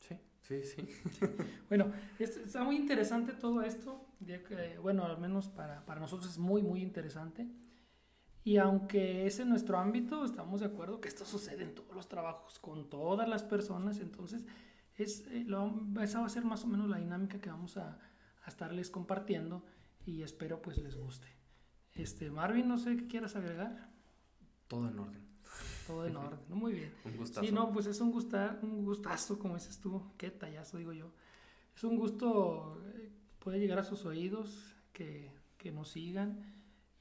Sí, 0.00 0.18
sí, 0.40 0.62
sí. 0.64 0.88
bueno, 1.68 1.92
está 2.18 2.64
muy 2.64 2.76
interesante 2.76 3.34
todo 3.34 3.62
esto. 3.62 4.04
que, 4.26 4.78
bueno, 4.78 5.04
al 5.04 5.18
menos 5.18 5.48
para, 5.48 5.84
para 5.84 6.00
nosotros 6.00 6.30
es 6.30 6.38
muy, 6.38 6.62
muy 6.62 6.82
interesante. 6.82 7.46
Y 8.44 8.56
aunque 8.56 9.26
es 9.26 9.38
en 9.38 9.48
nuestro 9.48 9.78
ámbito, 9.78 10.24
estamos 10.24 10.60
de 10.60 10.66
acuerdo 10.66 11.00
que 11.00 11.08
esto 11.08 11.24
sucede 11.24 11.62
en 11.62 11.74
todos 11.74 11.94
los 11.94 12.08
trabajos, 12.08 12.58
con 12.58 12.90
todas 12.90 13.28
las 13.28 13.44
personas. 13.44 14.00
Entonces, 14.00 14.44
es, 14.96 15.26
eh, 15.28 15.44
lo, 15.46 15.72
esa 16.00 16.20
va 16.20 16.26
a 16.26 16.30
ser 16.30 16.44
más 16.44 16.64
o 16.64 16.66
menos 16.66 16.88
la 16.88 16.98
dinámica 16.98 17.40
que 17.40 17.50
vamos 17.50 17.76
a, 17.76 17.98
a 18.42 18.48
estarles 18.48 18.90
compartiendo 18.90 19.64
y 20.04 20.22
espero 20.22 20.60
pues 20.60 20.78
les 20.78 20.96
guste. 20.96 21.28
Este, 21.94 22.30
Marvin, 22.30 22.66
no 22.66 22.78
sé 22.78 22.96
qué 22.96 23.06
quieras 23.06 23.36
agregar. 23.36 23.90
Todo 24.66 24.88
en 24.88 24.98
orden. 24.98 25.22
Todo 25.86 26.06
en 26.06 26.16
orden, 26.16 26.40
muy 26.48 26.72
bien. 26.72 26.92
un 27.04 27.16
gustazo. 27.16 27.46
Sí, 27.46 27.52
no, 27.52 27.72
pues 27.72 27.86
es 27.86 28.00
un, 28.00 28.10
gusta, 28.10 28.58
un 28.62 28.84
gustazo, 28.84 29.38
como 29.38 29.54
dices 29.54 29.78
tú, 29.78 30.02
qué 30.16 30.30
tallazo 30.30 30.78
digo 30.78 30.92
yo. 30.92 31.12
Es 31.76 31.84
un 31.84 31.96
gusto 31.96 32.82
eh, 32.94 33.12
poder 33.38 33.60
llegar 33.60 33.78
a 33.78 33.84
sus 33.84 34.04
oídos, 34.04 34.74
que, 34.92 35.30
que 35.58 35.70
nos 35.70 35.90
sigan 35.90 36.51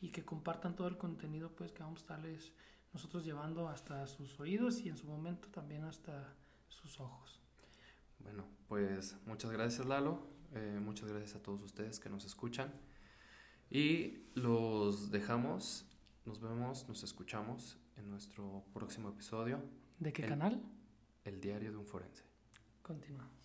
y 0.02 0.10
que 0.10 0.26
compartan 0.26 0.76
todo 0.76 0.88
el 0.88 0.98
contenido 0.98 1.52
pues 1.56 1.72
que 1.72 1.84
vamos 1.84 2.00
a 2.00 2.04
estarles 2.04 2.52
nosotros 2.94 3.24
llevando 3.24 3.70
hasta 3.70 4.06
sus 4.08 4.40
oídos 4.40 4.82
y 4.82 4.90
en 4.90 4.98
su 4.98 5.08
momento 5.08 5.48
también 5.50 5.84
hasta 5.84 6.36
sus 6.68 7.00
ojos. 7.00 7.40
Bueno, 8.20 8.46
pues 8.68 9.16
muchas 9.26 9.52
gracias 9.52 9.86
Lalo, 9.86 10.28
eh, 10.54 10.80
muchas 10.82 11.10
gracias 11.10 11.36
a 11.36 11.44
todos 11.44 11.62
ustedes 11.62 12.00
que 12.00 12.10
nos 12.10 12.26
escuchan. 12.26 12.74
Y 13.70 14.26
los 14.36 15.12
dejamos, 15.12 15.86
nos 16.26 16.42
vemos, 16.42 16.88
nos 16.90 17.04
escuchamos 17.04 17.78
en 17.96 18.10
nuestro 18.10 18.66
próximo 18.74 19.10
episodio. 19.10 19.64
¿De 19.98 20.12
qué 20.12 20.26
canal? 20.26 20.62
El 21.24 21.40
diario 21.40 21.72
de 21.72 21.78
un 21.78 21.86
forense. 21.86 22.24
Continuamos. 22.82 23.41